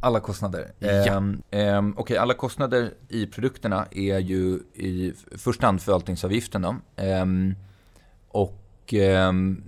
[0.00, 0.72] Alla kostnader.
[0.78, 0.88] Ja.
[0.88, 6.62] Ehm, ehm, Okej, alla kostnader i produkterna är ju i första hand förvaltningsavgiften.
[6.62, 6.76] Då.
[6.96, 7.54] Ehm,
[8.28, 9.62] och ehm,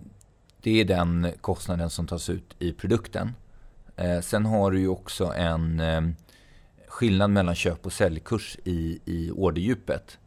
[0.63, 3.33] det är den kostnaden som tas ut i produkten.
[3.97, 6.15] Eh, sen har du ju också en ehm,
[6.89, 10.19] skillnad mellan köp och säljkurs i, i orderdjupet.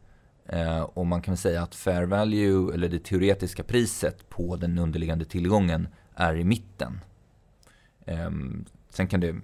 [0.45, 4.79] Eh, och man kan väl säga att fair value, eller det teoretiska priset på den
[4.79, 6.99] underliggande tillgången, är i mitten.
[8.05, 9.35] Ehm, sen kan det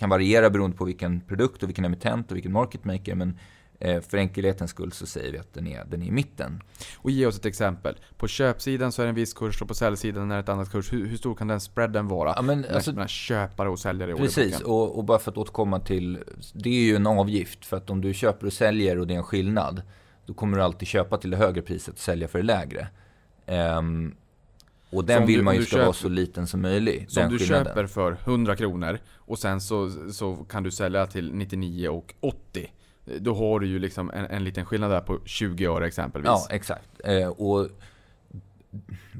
[0.00, 3.14] kan variera beroende på vilken produkt och vilken emittent och vilken market maker.
[3.14, 3.38] Men
[3.80, 6.62] för enkelhetens skull så säger vi att den är, den är i mitten.
[6.96, 7.96] Och ge oss ett exempel.
[8.16, 10.70] På köpsidan så är det en viss kurs och på säljsidan är det ett annat
[10.72, 10.92] kurs.
[10.92, 12.32] Hur, hur stor kan den spreaden vara?
[12.36, 15.80] Ja, men alltså- mellan köpare och säljare i Precis, och, och bara för att återkomma
[15.80, 16.18] till,
[16.54, 17.66] det är ju en avgift.
[17.66, 19.82] För att om du köper och säljer och det är en skillnad,
[20.26, 22.88] då kommer du alltid köpa till det högre priset och sälja för det lägre.
[23.46, 24.14] Ehm,
[24.90, 27.10] Och den vill du- man ju ska vara köper- så liten som möjligt.
[27.12, 27.66] Så om du skillnaden.
[27.66, 32.70] köper för 100 kronor och sen så, så kan du sälja till 99 och 80.
[33.18, 36.26] Då har du ju liksom en, en liten skillnad där på 20 öre exempelvis.
[36.26, 36.88] Ja, exakt.
[37.04, 37.68] Eh, och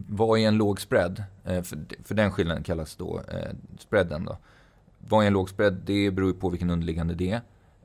[0.09, 1.25] vad är en låg spread?
[1.45, 4.25] Eh, för, för den skillnaden kallas då eh, spreaden.
[4.25, 4.39] Då.
[4.99, 5.83] Vad är en låg spread?
[5.85, 7.41] Det beror ju på vilken underliggande det är.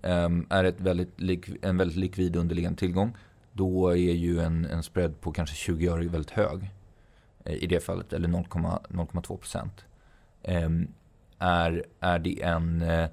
[0.05, 1.19] Ehm, är det väldigt
[1.61, 3.17] en väldigt likvid underliggande tillgång,
[3.53, 6.71] då är ju en, en spread på kanske 20 öre väldigt hög.
[7.45, 9.85] Eh, I det fallet, eller 0,2 procent.
[10.43, 10.87] Ehm,
[11.39, 13.09] är, är det en eh,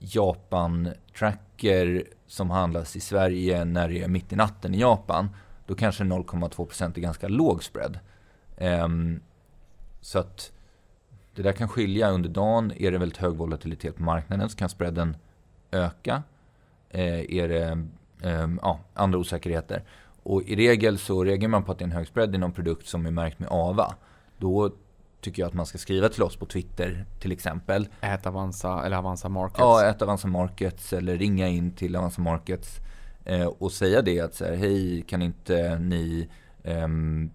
[0.00, 5.28] Japan-tracker som handlas i Sverige när det är mitt i natten i Japan,
[5.66, 7.98] då kanske 0,2% är ganska låg spread.
[8.56, 9.20] Um,
[10.00, 10.52] så att
[11.34, 12.72] det där kan skilja under dagen.
[12.76, 15.16] Är det väldigt hög volatilitet på marknaden så kan spreaden
[15.70, 16.22] öka.
[16.90, 17.70] Eh, är det
[18.28, 19.84] um, ja, andra osäkerheter.
[20.22, 22.52] Och i regel så reagerar man på att det är en hög spread i någon
[22.52, 23.94] produkt som är märkt med AVA.
[24.38, 24.72] Då
[25.20, 27.88] tycker jag att man ska skriva till oss på Twitter till exempel.
[28.00, 29.58] Ät Avanza eller Avanza Markets.
[29.58, 32.78] Ja, ett Avanza Markets eller ringa in till Avanza Markets
[33.24, 36.28] eh, och säga det att så här, hej, kan inte ni
[36.64, 37.30] ehm,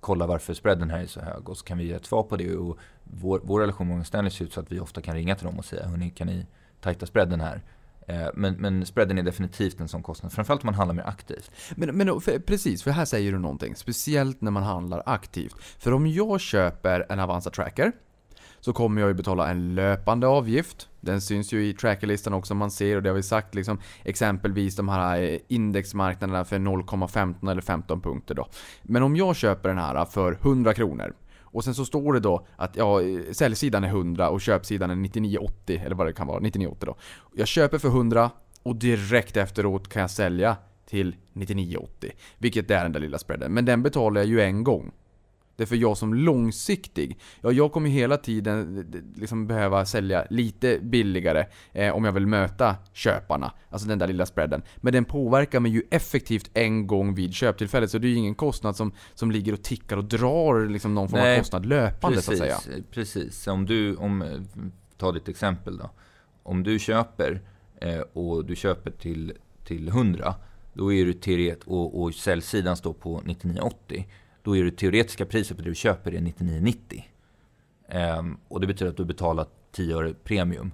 [0.00, 2.36] kolla varför spreaden här är så hög och så kan vi ge ett svar på
[2.36, 2.56] det.
[2.56, 5.34] Och vår, vår relation med Morgan Stanley ser ut så att vi ofta kan ringa
[5.34, 6.46] till dem och säga, hörni, kan ni
[6.80, 7.62] tajta spreaden här?
[8.06, 11.50] Eh, men, men spreaden är definitivt en sån kostnad, framförallt om man handlar mer aktivt.
[11.76, 13.76] Men, men för, precis, för här säger du någonting.
[13.76, 15.54] Speciellt när man handlar aktivt.
[15.78, 17.92] För om jag köper en Avanza Tracker
[18.60, 20.88] så kommer jag ju betala en löpande avgift.
[21.00, 24.76] Den syns ju i trackerlistan också man ser och det har vi sagt liksom exempelvis
[24.76, 28.48] de här eh, indexmarknaderna för 0,15 eller 15 punkter då.
[28.82, 31.14] Men om jag köper den här för 100 kronor
[31.56, 33.00] och sen så står det då att ja,
[33.32, 36.96] säljsidan är 100 och köpsidan är 99,80 eller vad det kan vara, 99,80 då.
[37.34, 38.30] Jag köper för 100
[38.62, 42.10] och direkt efteråt kan jag sälja till 99,80.
[42.38, 43.52] Vilket är den där lilla spreaden.
[43.52, 44.92] Men den betalar jag ju en gång.
[45.56, 48.86] Det är för jag som långsiktig, ja jag kommer hela tiden
[49.16, 53.52] liksom behöva sälja lite billigare eh, om jag vill möta köparna.
[53.70, 54.62] Alltså den där lilla spreaden.
[54.76, 57.90] Men den påverkar mig ju effektivt en gång vid köptillfället.
[57.90, 61.08] Så det är ju ingen kostnad som, som ligger och tickar och drar liksom någon
[61.08, 62.56] form Nej, av kostnad löpande så att säga.
[62.56, 63.46] Precis, precis.
[63.46, 64.46] Om du, om,
[64.96, 65.90] ta ditt exempel då.
[66.42, 67.40] Om du köper
[67.80, 69.32] eh, och du köper till,
[69.64, 70.34] till 100,
[70.72, 74.04] då är du teoret, och, och säljsidan står på 99,80.
[74.46, 77.02] Då är det teoretiska priset på det du köper är 99,90.
[77.88, 80.72] Ehm, och det betyder att du betalar 10 öre premium.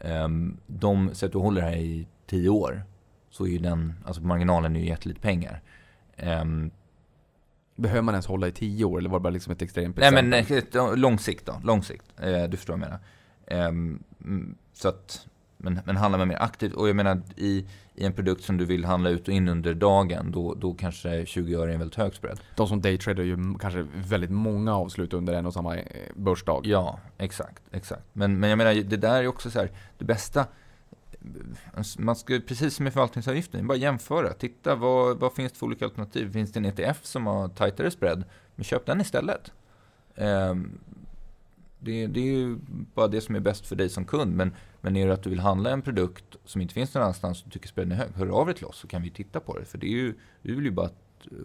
[0.00, 2.82] Ehm, de, så att du håller det här i 10 år,
[3.30, 5.62] så är ju den, alltså marginalen är ju jättelite pengar.
[6.16, 6.70] Ehm,
[7.76, 10.08] Behöver man ens hålla i 10 år eller var det bara liksom ett extremt Nej
[10.08, 10.62] exempel?
[10.72, 12.04] men eh, lång sikt då, lång sikt.
[12.20, 14.00] Eh, du förstår vad jag menar.
[14.24, 15.26] Mm, så att,
[15.64, 18.64] men, men handlar man mer aktivt, och jag menar i, i en produkt som du
[18.64, 21.98] vill handla ut och in under dagen, då, då kanske 20 öre är en väldigt
[21.98, 22.40] hög spread.
[22.56, 25.84] De som daytradar ju kanske väldigt många avslut under en och samma eh,
[26.14, 26.66] börsdag.
[26.66, 28.02] Ja, exakt, exakt.
[28.12, 30.46] Men, men jag menar, det där är också så här, det bästa,
[31.98, 34.32] man ska, precis som med förvaltningsavgiften, bara jämföra.
[34.32, 36.32] Titta, vad, vad finns det för olika alternativ?
[36.32, 38.24] Finns det en ETF som har tajtare spread?
[38.54, 39.52] Men köp den istället.
[40.16, 40.78] Ehm,
[41.78, 42.58] det, det är ju
[42.94, 44.36] bara det som är bäst för dig som kund.
[44.36, 44.54] Men,
[44.84, 47.52] men är det att du vill handla en produkt som inte finns någon annanstans och
[47.52, 49.64] tycker spreaden är hög, hör av dig till oss så kan vi titta på det.
[49.64, 51.00] För det är ju, vi vill ju bara att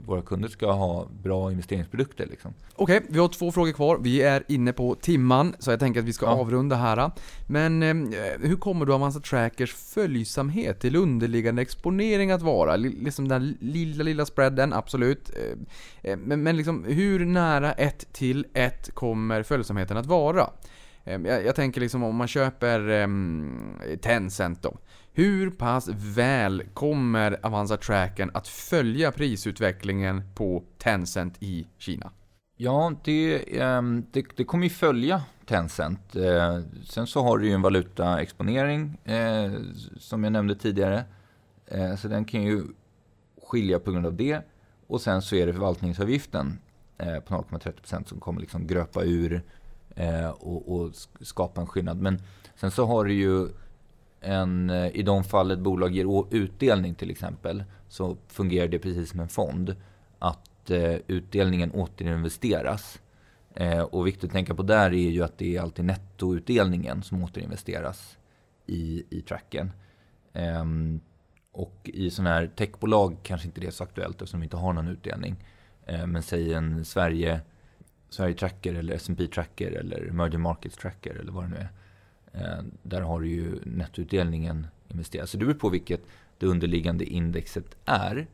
[0.06, 2.26] våra kunder ska ha bra investeringsprodukter.
[2.26, 2.54] Liksom.
[2.76, 4.00] Okej, vi har två frågor kvar.
[4.02, 6.32] Vi är inne på timman, så jag tänker att vi ska Ja.
[6.32, 7.12] avrunda här.
[7.48, 7.96] Men eh,
[8.42, 12.76] hur kommer då Avanza Trackers följsamhet till underliggande exponering att vara?
[12.76, 15.30] Li- Liksom den lilla, lilla spreaden, absolut.
[15.30, 20.50] Eh, eh, Men, men liksom, hur nära 1 till 1 kommer följsamheten att vara?
[21.10, 24.78] Ehm, jag, jag tänker liksom om man köper ehm, Tencent då.
[25.14, 32.12] Hur pass väl kommer Avanza Tracken att följa prisutvecklingen på Tencent i Kina?
[32.58, 36.16] Ja, det, ehm, det, det kommer ju följa Tencent.
[36.16, 39.52] Eh, sen så har du ju en valutaexponering eh,
[39.98, 41.04] som jag nämnde tidigare.
[41.66, 42.64] Eh, så den kan ju
[43.44, 44.42] skilja på grund av det.
[44.88, 46.60] Och sen så är det förvaltningsavgiften
[46.98, 49.44] på 0,30% som kommer liksom gröpa ur
[50.00, 50.92] eh, och, och
[51.22, 52.02] skapa en skillnad.
[52.02, 52.22] Men
[52.56, 53.48] sen så har du ju
[54.22, 59.10] en, eh, i de fall ett bolag ger utdelning till exempel, så fungerar det precis
[59.10, 59.76] som en fond.
[60.20, 63.00] Att eh, utdelningen återinvesteras.
[63.56, 67.24] Eh, och viktigt att tänka på där är ju att det är alltid nettoutdelningen som
[67.24, 68.18] återinvesteras
[68.66, 69.72] i, i tracken.
[70.34, 71.00] Ehm,
[71.52, 74.74] och i sådana här techbolag kanske inte det är så aktuellt eftersom de inte har
[74.74, 75.36] någon utdelning.
[75.86, 77.42] Eh, men säg en Sverige,
[78.10, 81.70] Sverige Tracker eller S&P Tracker eller Emerging Markets Tracker eller vad det nu är.
[82.34, 85.30] Eh, där har du ju nettoutdelningen investerat.
[85.30, 86.02] Så det beror på vilket
[86.38, 88.28] det underliggande indexet är.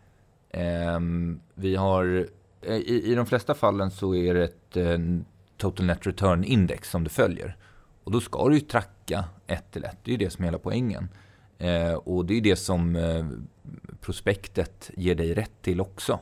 [0.51, 2.27] Ehm, vi har
[2.61, 4.99] eh, I, I de flesta fallen så är det ett eh,
[5.57, 7.57] total net return index som du följer.
[8.03, 9.97] Och då ska du ju tracka ett till ett.
[10.03, 11.09] Det är ju det som är hela poängen.
[11.57, 13.25] Eh, och det är det som eh,
[14.01, 16.19] prospektet ger dig rätt till också.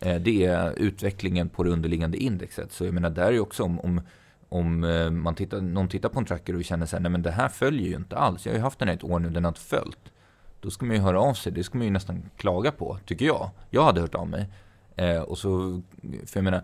[0.00, 2.72] Eh, det är utvecklingen på det underliggande indexet.
[2.72, 4.00] Så jag menar, där är ju också om, om,
[4.48, 7.22] om eh, man tittar, någon tittar på en tracker och känner så här, nej men
[7.22, 8.46] det här följer ju inte alls.
[8.46, 10.12] Jag har ju haft den här ett år nu, den har inte följt.
[10.60, 11.52] Då ska man ju höra av sig.
[11.52, 13.50] Det ska man ju nästan klaga på, tycker jag.
[13.70, 14.48] Jag hade hört av mig.
[14.96, 16.62] Eh, och så, för jag menar,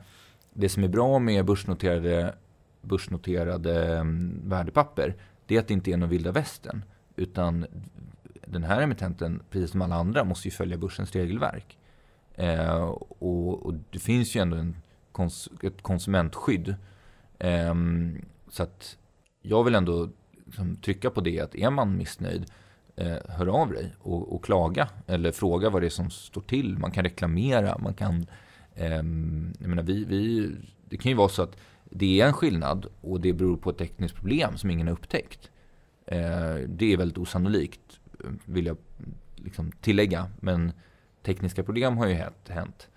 [0.52, 2.34] det som är bra med börsnoterade,
[2.80, 5.14] börsnoterade mm, värdepapper,
[5.46, 6.84] det är att det inte är någon vilda västern.
[7.16, 7.66] Utan
[8.46, 11.78] den här emittenten, precis som alla andra, måste ju följa börsens regelverk.
[12.34, 12.82] Eh,
[13.18, 14.76] och, och, det finns ju ändå en
[15.12, 16.74] kons ett konsumentskydd.
[17.38, 17.74] Eh,
[18.48, 18.98] så att
[19.42, 20.08] jag vill ändå
[20.46, 22.46] liksom, trycka på det att är man missnöjd,
[22.96, 26.78] eh, hör av dig och, och, klaga eller fråga vad det är som står till.
[26.78, 28.26] Man kan reklamera, man kan...
[28.74, 28.90] Eh,
[29.60, 30.50] jag menar, vi, vi,
[30.88, 33.78] det kan ju vara så att det är en skillnad och det beror på ett
[33.78, 35.50] tekniskt problem som ingen har upptäckt.
[36.06, 38.00] Eh, det är väldigt osannolikt,
[38.44, 38.76] vill jag
[39.36, 40.30] liksom tillägga.
[40.40, 40.72] Men
[41.22, 42.14] tekniska problem har ju
[42.48, 42.88] hänt.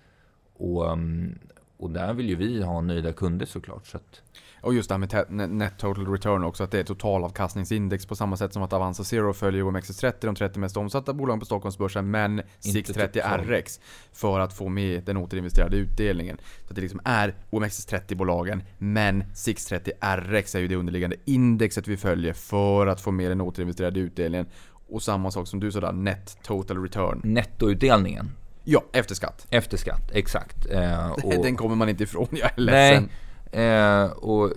[0.58, 1.38] Och, um,
[1.76, 3.86] och där vill ju vi ha nöjda kunder såklart.
[3.86, 4.22] Så att...
[4.60, 8.36] Och just det här med net total return också, att det är totalavkastningsindex på samma
[8.36, 12.42] sätt som att Avanza Zero följer OMXS30, de 30 mest omsatta bolagen på Stockholmsbörsen, men
[12.58, 13.80] 630 RX
[14.12, 16.38] för att få med den återinvesterade utdelningen.
[16.64, 21.96] Så att det liksom är OMXS30-bolagen, men 630 RX är ju det underliggande indexet vi
[21.96, 24.46] följer för att få med den återinvesterade utdelningen.
[24.88, 27.20] Och samma sak som du sa där, net total return.
[27.24, 28.30] Nettoutdelningen.
[28.64, 29.46] Ja, efter skatt.
[29.50, 30.66] Efter skatt, exakt.
[30.70, 33.08] Eh, och, Den kommer man inte ifrån, jag är ledsen.
[33.52, 34.52] Nej, eh, och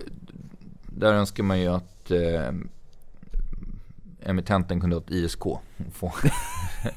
[0.86, 2.52] där önskar man ju att eh,
[4.22, 5.42] emittenten kunde ha ett ISK.
[5.92, 6.12] Få.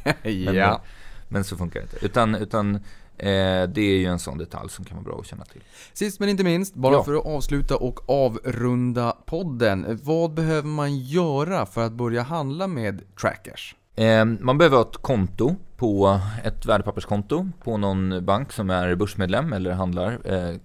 [0.23, 0.81] men, ja.
[1.27, 2.05] men så funkar det inte.
[2.05, 2.79] Utan, utan
[3.17, 5.63] Eh, det är ju en sån detalj som kan vara bra att känna till.
[5.93, 7.03] Sist men inte minst, bara ja.
[7.03, 9.99] för att avsluta och avrunda podden.
[10.03, 13.75] Vad behöver man göra för att börja handla med trackers?
[13.95, 19.53] Eh, man behöver ha ett konto på ett värdepapperskonto på någon bank som är börsmedlem
[19.53, 20.19] eller handlar.
[20.23, 20.55] Eh,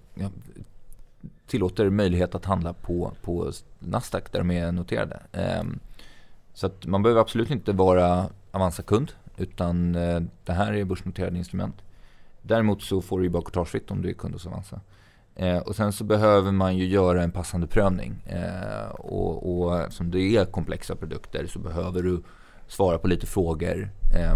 [1.47, 5.19] tillåter möjlighet att handla på, på Nasdaq där de är noterade.
[6.53, 9.91] så att man behöver absolut inte vara Avanza-kund utan
[10.43, 11.75] det här är börsnoterade instrument.
[12.49, 14.81] Däremot så får du ju bara courtagefritt om du är kund hos Avanza.
[15.35, 18.23] Eh, och sen så behöver man ju göra en passande prövning.
[18.25, 22.23] Eh, och, och eftersom det är komplexa produkter så behöver du
[22.67, 24.35] svara på lite frågor eh,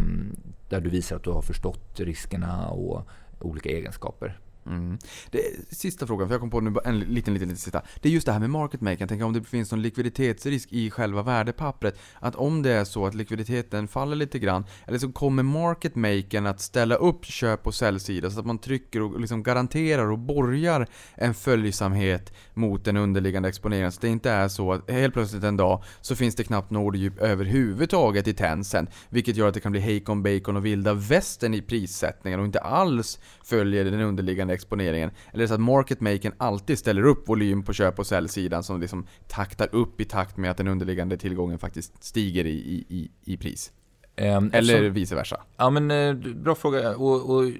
[0.69, 3.07] där du visar att du har förstått riskerna och
[3.39, 4.39] olika egenskaper.
[4.65, 4.97] Mm.
[5.31, 5.39] Det,
[5.75, 7.81] sista frågan, för jag kom på nu en liten, liten, liten sista.
[8.01, 9.07] Det är just det här med market making.
[9.07, 11.99] Tänk om det finns någon likviditetsrisk i själva värdepappret.
[12.19, 16.45] Att om det är så att likviditeten faller lite grann, eller så kommer market makern
[16.45, 20.87] att ställa upp köp och säljsida så att man trycker och liksom garanterar och borgar
[21.15, 23.91] en följsamhet mot den underliggande exponeringen.
[23.91, 26.97] Så det inte är så att helt plötsligt en dag så finns det knappt något
[26.97, 28.87] djup överhuvudtaget i tensen.
[29.09, 32.59] Vilket gör att det kan bli hejkon bacon och vilda västern i prissättningen och inte
[32.59, 35.11] alls följer den underliggande exponeringen?
[35.33, 39.07] Eller så att market makern alltid ställer upp volym på köp och säljsidan som liksom
[39.27, 43.71] taktar upp i takt med att den underliggande tillgången faktiskt stiger i, i, i pris?
[44.17, 45.41] Um, Eller så, vice versa?
[45.57, 46.95] Ja men eh, bra fråga.
[46.95, 47.51] Och, och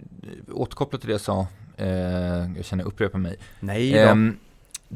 [0.51, 1.87] återkopplat till det jag sa, eh,
[2.55, 3.37] jag känner upprepar mig.
[3.59, 4.37] Nej um,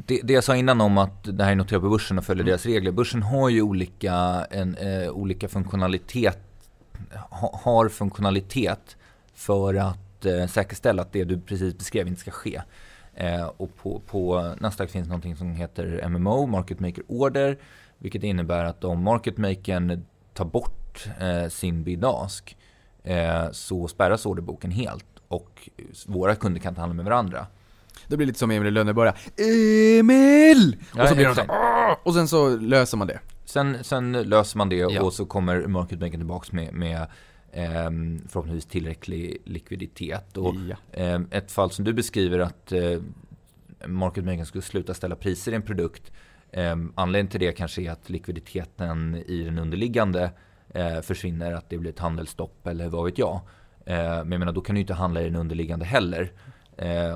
[0.06, 2.42] det, det, jag sa innan om att det här är noterat på börsen och följer
[2.42, 2.50] mm.
[2.50, 2.92] deras regler.
[2.92, 6.38] Börsen har ju olika, en, eh, olika funktionalitet,
[7.30, 8.96] ha, har funktionalitet
[9.34, 12.62] för att eh, säkerställa att det du precis beskrev inte ska ske.
[13.14, 17.58] Eh, och på, på Nasdaq finns något som heter MMO, Market Maker Order,
[17.98, 20.04] vilket innebär att om Market Makern
[20.34, 22.56] tar bort eh, sin bid ask
[23.04, 25.68] eh, så spärras orderboken helt och
[26.06, 27.46] våra kunder kan inte handla med varandra.
[28.06, 29.14] Det blir lite som Emil i Lönneberga.
[29.36, 30.76] Emil!
[30.94, 31.44] Och så blir de så
[32.02, 33.20] Och sen så löser man det.
[33.44, 35.02] Sen, sen löser man det ja.
[35.02, 37.06] och så kommer market maker tillbaks med, med
[37.52, 37.90] eh,
[38.28, 40.36] förhoppningsvis tillräcklig likviditet.
[40.36, 40.76] Och, ja.
[40.92, 43.00] eh, ett fall som du beskriver att eh,
[43.86, 46.12] market maker skulle sluta ställa priser i en produkt.
[46.50, 50.30] Eh, anledningen till det kanske är att likviditeten i den underliggande
[50.74, 53.40] eh, försvinner, att det blir ett handelsstopp eller vad vet jag.
[53.86, 56.32] Eh, men jag menar, då kan du inte handla i den underliggande heller.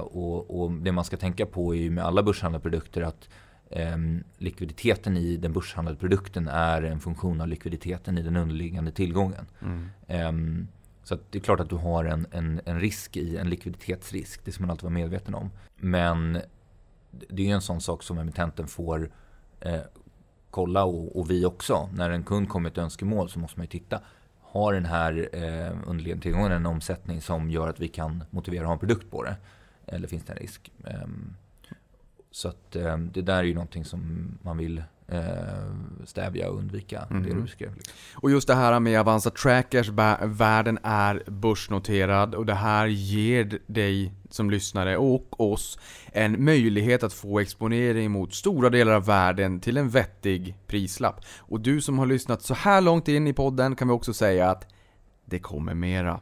[0.01, 3.29] Och, och, det man ska tänka på är ju med alla börshandlade produkter att
[3.73, 3.97] eh,
[4.39, 9.47] likviditeten i den börshandlade produkten är en funktion av likviditeten i den underliggande tillgången.
[9.61, 9.89] Mm.
[10.07, 10.67] Eh,
[11.05, 14.45] så det är klart att du har en, en, en, risk i, en likviditetsrisk.
[14.45, 15.51] Det ska man alltid vara medveten om.
[15.77, 16.39] Men
[17.11, 19.11] det är en sån sak som emittenten får
[19.61, 19.81] eh,
[20.51, 21.89] kolla och, och, vi också.
[21.95, 24.01] När en kund kommer med ett önskemål så måste man ju titta.
[24.41, 28.67] Har den här eh, underliggande tillgången en omsättning som gör att vi kan motivera att
[28.67, 29.37] ha en produkt på det?
[29.87, 30.73] eller finns det en risk?
[30.85, 31.35] Ehm,
[32.33, 35.23] så att ehm, det där är ju någonting som man vill eh,
[36.05, 37.23] stävja och undvika, det Mhm.
[37.25, 37.75] du beskrev.
[37.75, 37.95] Liksom.
[38.15, 39.89] Och just det här med Avanza Trackers,
[40.23, 45.79] världen är börsnoterad och det här ger dig som lyssnare och oss
[46.13, 51.21] en möjlighet att få exponering mot stora delar av världen till en vettig prislapp.
[51.39, 54.51] Och du som har lyssnat så här långt in i podden kan vi också säga
[54.51, 54.67] att
[55.25, 56.21] det kommer mera.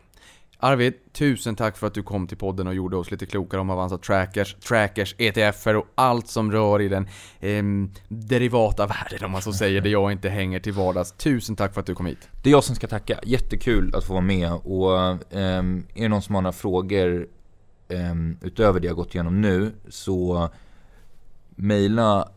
[0.62, 3.70] Arvid, tusen tack för att du kom till podden och gjorde oss lite klokare om
[3.70, 7.08] Avanza Trackers, Trackers, ETFer och allt som rör i den
[7.40, 7.62] eh,
[8.08, 11.12] derivata världen om man så säger, där jag inte hänger till vardags.
[11.12, 12.28] Tusen tack för att du kom hit.
[12.42, 13.18] Det är jag som ska tacka.
[13.22, 14.52] Jättekul att få vara med.
[14.52, 17.28] Och eh, är det någon som har några frågor
[17.88, 20.50] eh, utöver det jag gått igenom nu så
[21.50, 22.28] mejla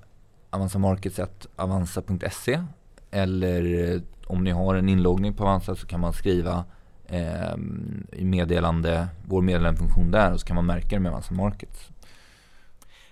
[0.50, 2.64] avanzamarkets.avanza.se
[3.12, 6.66] eller om ni har en inloggning på Avanza så kan man skriva
[7.14, 11.90] ehm, i meddelande, vår meddelandefunktion där och så kan man märka det med Avanza Markets.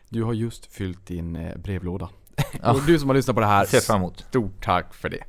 [0.09, 2.09] Du har just fyllt din eh, brevlåda.
[2.61, 2.71] Ja.
[2.71, 4.19] och du som har lyssnat på det här, Ser fram emot.
[4.29, 5.23] stort tack för det.